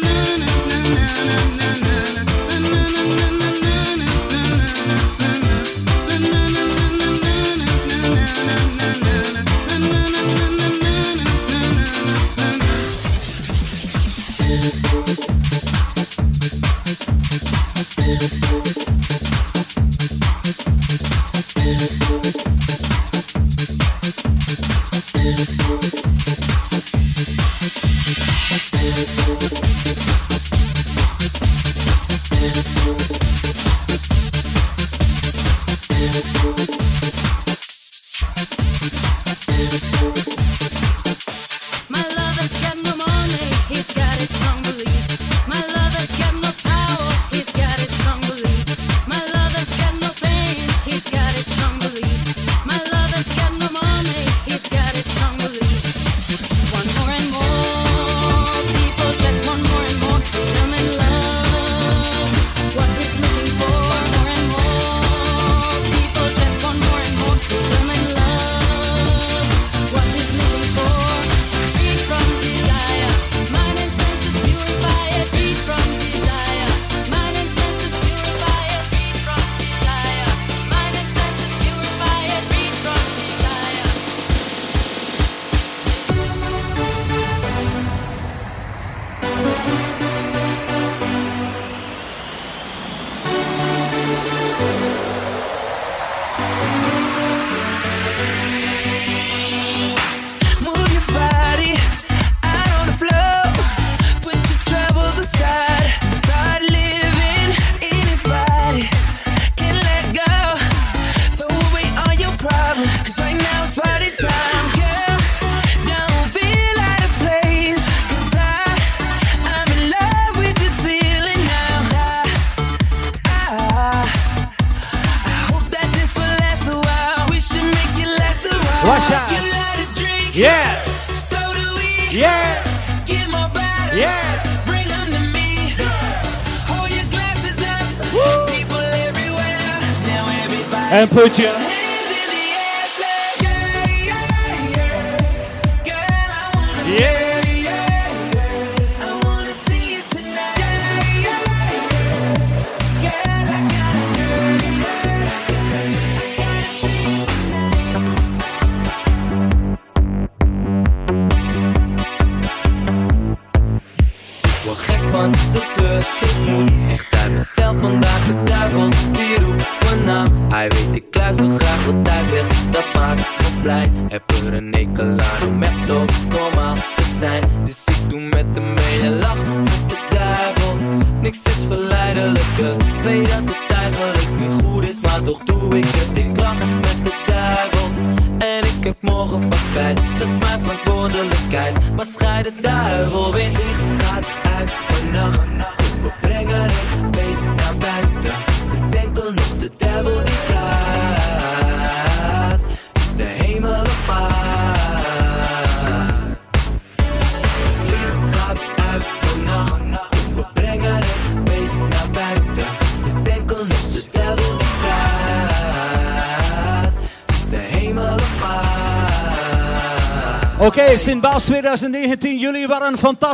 [141.28, 141.65] Здравствуйте!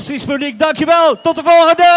[0.02, 0.60] Fantastisch publiek.
[0.60, 1.90] Dankjewel, tot de volgende!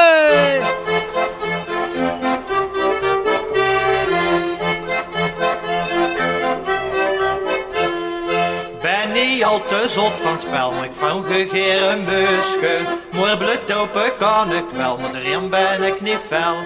[9.45, 12.79] Al te zot van spel, maar ik van gegeren busje.
[13.11, 16.57] Maar bloed open kan ik wel, maar erin ben ik niet fel.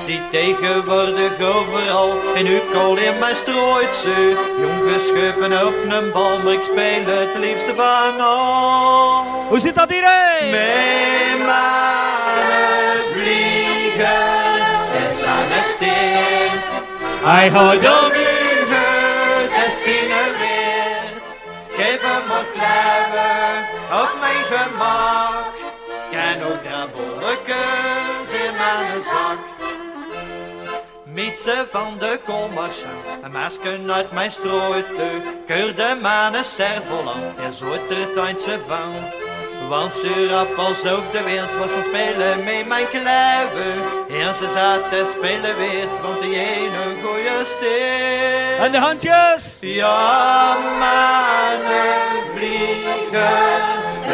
[0.00, 4.36] Zie tegenwoordig overal, en u al in mijn strooitje.
[4.60, 9.35] Jongens schuiven op een bal, maar ik speel het liefste van al.
[9.48, 10.50] Hoe zit dat hierheen?
[10.50, 11.46] Mijn
[13.12, 14.54] vliegen,
[15.04, 16.82] is aan de steert.
[17.24, 18.26] Hij gaat om u
[19.50, 20.08] het zien
[20.38, 20.66] weer.
[21.76, 22.46] Geef hem wat
[24.02, 25.54] op mijn gemak.
[26.10, 29.38] Ken ook krabbelletjes in mijn zak.
[31.04, 32.88] Mietsen van de commerciën,
[33.22, 35.22] een masken uit mijn strooite.
[35.46, 39.25] Keur de manen servolan, er zoet er tuintje van.
[39.68, 43.74] Want ze rap alsof de wind was aan spelen met mijn kluiven.
[44.08, 48.64] En ze zaten spelen weer, want die ene goeie stil.
[48.64, 49.58] En de handjes!
[49.60, 51.96] Ja, mannen
[52.34, 53.62] vliegen,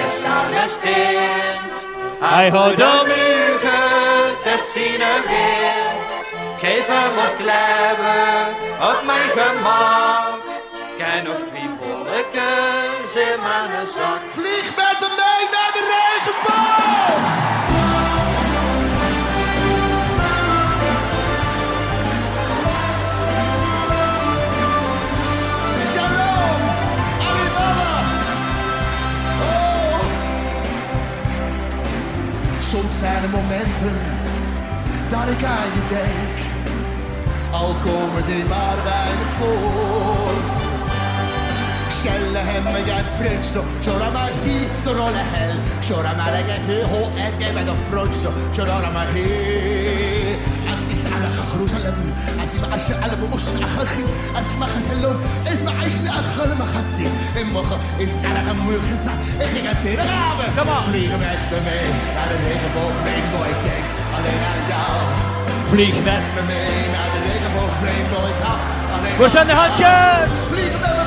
[0.06, 1.86] is aan de steert.
[2.20, 3.42] Hij houdt om u
[4.42, 5.92] het zien weer.
[6.60, 10.40] Geef hem wat kluiven op mijn gemak.
[10.98, 14.20] Kijk nog twee bolletjes in mijn zak.
[14.28, 14.81] Vlieg
[33.02, 33.96] zijn er momenten
[35.08, 36.38] dat ik aan je denk.
[37.50, 40.11] Al komen die maar weinig voor
[42.01, 45.55] Kjelle hemme jeg frelsto Kjøra meg hit og rolle hell
[45.87, 50.07] Kjøra meg jeg er høy og jeg er med frelsto Kjøra meg hit
[50.67, 52.13] أفتش على خروجلم
[52.43, 52.67] أسمع
[53.03, 54.03] على بقش أخرخي
[54.35, 55.17] أسمع خسلون
[55.53, 57.07] اسمع عيش لأخر ما خسي
[57.41, 57.69] المخ
[58.01, 60.47] اسأل غم الخسة إخي غتير غابة
[60.87, 64.97] Vliegen met me mee naar de regenboog Rainbow Ik denk alleen aan jou
[65.69, 68.59] Vlieg met me mee naar de regenboog Rainbow Ik hou
[68.95, 70.31] alleen Waar zijn de handjes?
[70.51, 71.00] Vliegen met me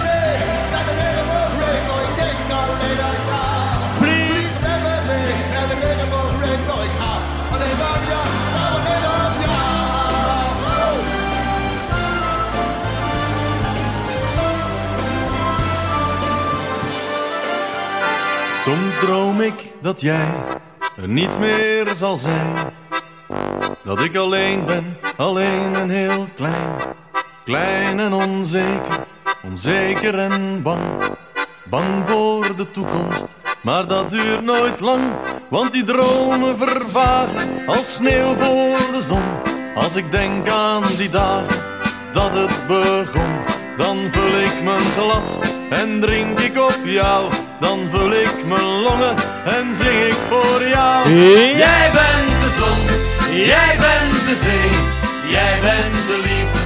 [18.65, 20.33] Soms droom ik dat jij
[20.97, 22.55] er niet meer zal zijn.
[23.83, 26.75] Dat ik alleen ben, alleen en heel klein.
[27.43, 29.05] Klein en onzeker,
[29.43, 30.81] onzeker en bang.
[31.69, 35.03] Bang voor de toekomst, maar dat duurt nooit lang.
[35.49, 39.55] Want die dromen vervagen als sneeuw voor de zon.
[39.75, 41.63] Als ik denk aan die dagen
[42.11, 43.64] dat het begon.
[43.77, 45.37] Dan vul ik mijn glas
[45.69, 47.31] en drink ik op jou.
[47.59, 49.15] Dan vul ik mijn longen
[49.45, 51.09] en zing ik voor jou.
[51.65, 52.79] Jij bent de zon,
[53.35, 54.71] jij bent de zee.
[55.29, 56.64] Jij bent de liefde,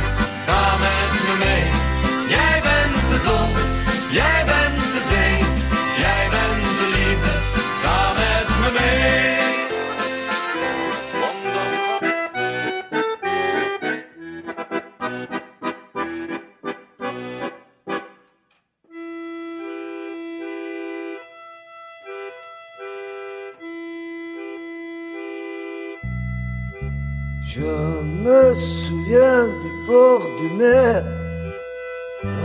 [29.10, 31.04] du bord du mer,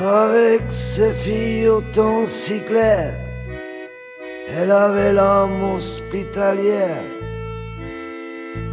[0.02, 3.12] avec ses filles au temps si clair.
[4.48, 7.04] Elle avait l'âme hospitalière,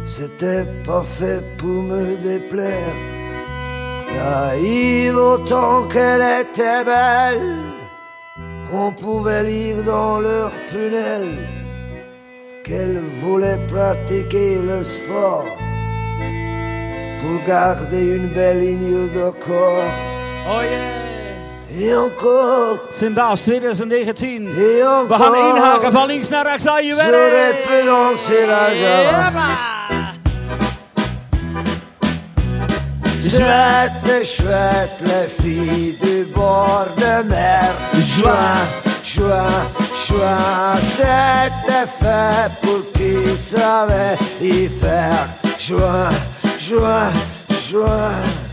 [0.06, 2.96] c'était pas fait pour me déplaire.
[4.14, 7.58] Naïve autant qu'elle était belle,
[8.72, 11.38] on pouvait lire dans leurs prunelles
[12.64, 15.46] qu'elle voulait pratiquer le sport
[17.22, 19.90] pour garder une belle ligne de corps.
[20.48, 21.02] Oh yeah.
[21.80, 22.78] Et encore.
[22.92, 24.48] Sint-Baas 2019.
[24.58, 25.08] Et encore.
[25.08, 26.66] We gaan inhaken van links naar rechts.
[26.66, 27.10] Are you ready?
[27.10, 29.72] J'aurais pu danser la gamme.
[34.24, 37.72] Chouette, les filles du bord de mer.
[37.94, 38.68] Juin,
[39.02, 39.66] juin,
[40.06, 45.28] juin, c'était fait pour qui savait y faire.
[45.58, 46.10] Juin,
[46.58, 47.12] joie,
[47.70, 48.51] joie.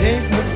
[0.00, 0.47] Leef me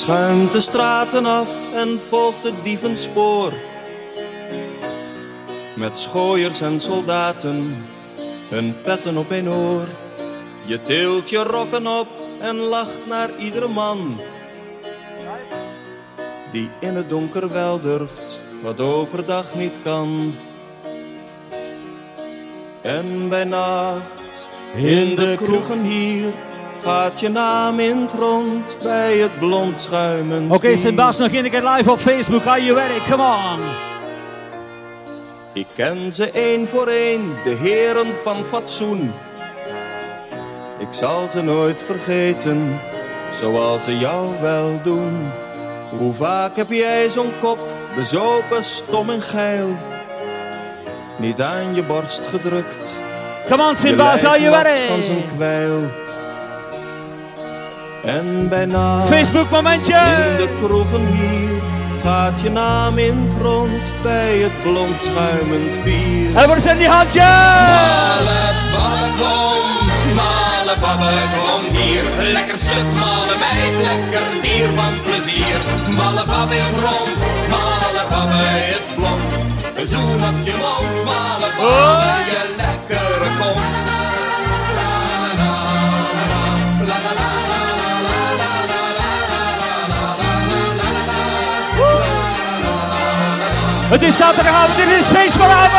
[0.00, 3.52] schuimt de straten af en volgt het dievenspoor.
[5.76, 7.84] Met schooiers en soldaten,
[8.48, 9.88] hun petten op een oor.
[10.66, 12.08] Je tilt je rokken op
[12.40, 14.20] en lacht naar iedere man.
[16.52, 20.34] Die in het donker wel durft, wat overdag niet kan.
[22.80, 26.32] En bij nacht, in de kroegen hier,
[26.84, 30.76] gaat je naam in het rond bij het blond schuimend Oké.
[30.76, 32.44] Sint-Baas nog één keer live op Facebook.
[32.46, 33.10] Are you ready?
[33.10, 33.60] Come on.
[35.52, 39.12] Ik ken ze één voor één, de heren van fatsoen.
[40.78, 42.80] Ik zal ze nooit vergeten,
[43.32, 45.30] zoals ze jou wel doen.
[45.98, 47.58] Hoe vaak heb jij zo'n kop,
[47.94, 49.76] bezopen, stom en geil,
[51.16, 52.98] niet aan je borst gedrukt.
[53.48, 54.88] Come on, Je are you nat ready?
[54.88, 55.88] van zijn kwijl.
[58.04, 59.94] En bijna Facebook momentje.
[59.94, 61.62] in de kroegen hier
[62.02, 66.36] gaat je naam in het rond bij het blond schuimend bier.
[66.36, 67.24] En waar zijn die handjes?
[67.24, 72.02] Male babbe kom, male babbe kom hier.
[72.32, 75.58] Lekker stuk, male meid, lekker dier van plezier.
[75.96, 77.20] Male babbe is rond,
[77.50, 79.46] male babbe is blond.
[79.74, 82.59] Een zoen op je mond, male babbe, je
[93.90, 95.72] Het is zaterdagavond, dit is feest vanavond.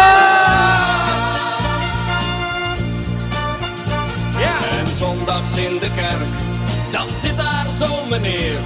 [4.80, 6.32] En zondags in de kerk,
[6.92, 8.60] dan zit daar zo'n meneer.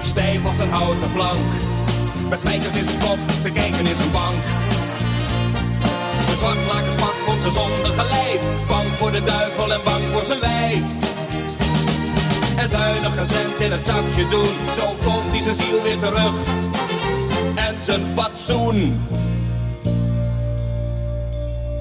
[0.00, 1.50] Stijf was een houten plank.
[2.28, 4.42] Met spijkers in zijn kop, te kijken in zijn bank.
[6.26, 8.66] De zwartlakerspak komt zijn zondige lijf.
[8.66, 10.82] Bang voor de duivel en bang voor zijn wijf.
[12.56, 14.54] En zuinig cent in het zakje doen.
[14.76, 16.71] Zo komt hij zijn ziel weer terug.
[17.78, 19.00] Zijn fatsoen.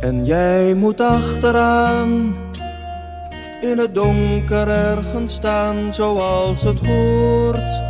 [0.02, 2.36] En jij moet achteraan
[3.62, 7.90] in het donker ergens staan zoals het hoort.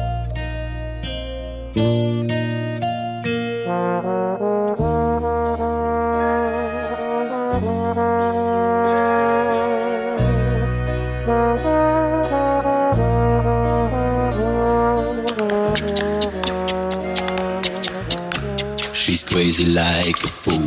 [19.32, 20.60] Crazy like a fool.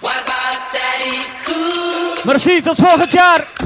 [0.00, 2.24] What about Daddy Cool?
[2.24, 3.59] Merci, tot volgend jaar.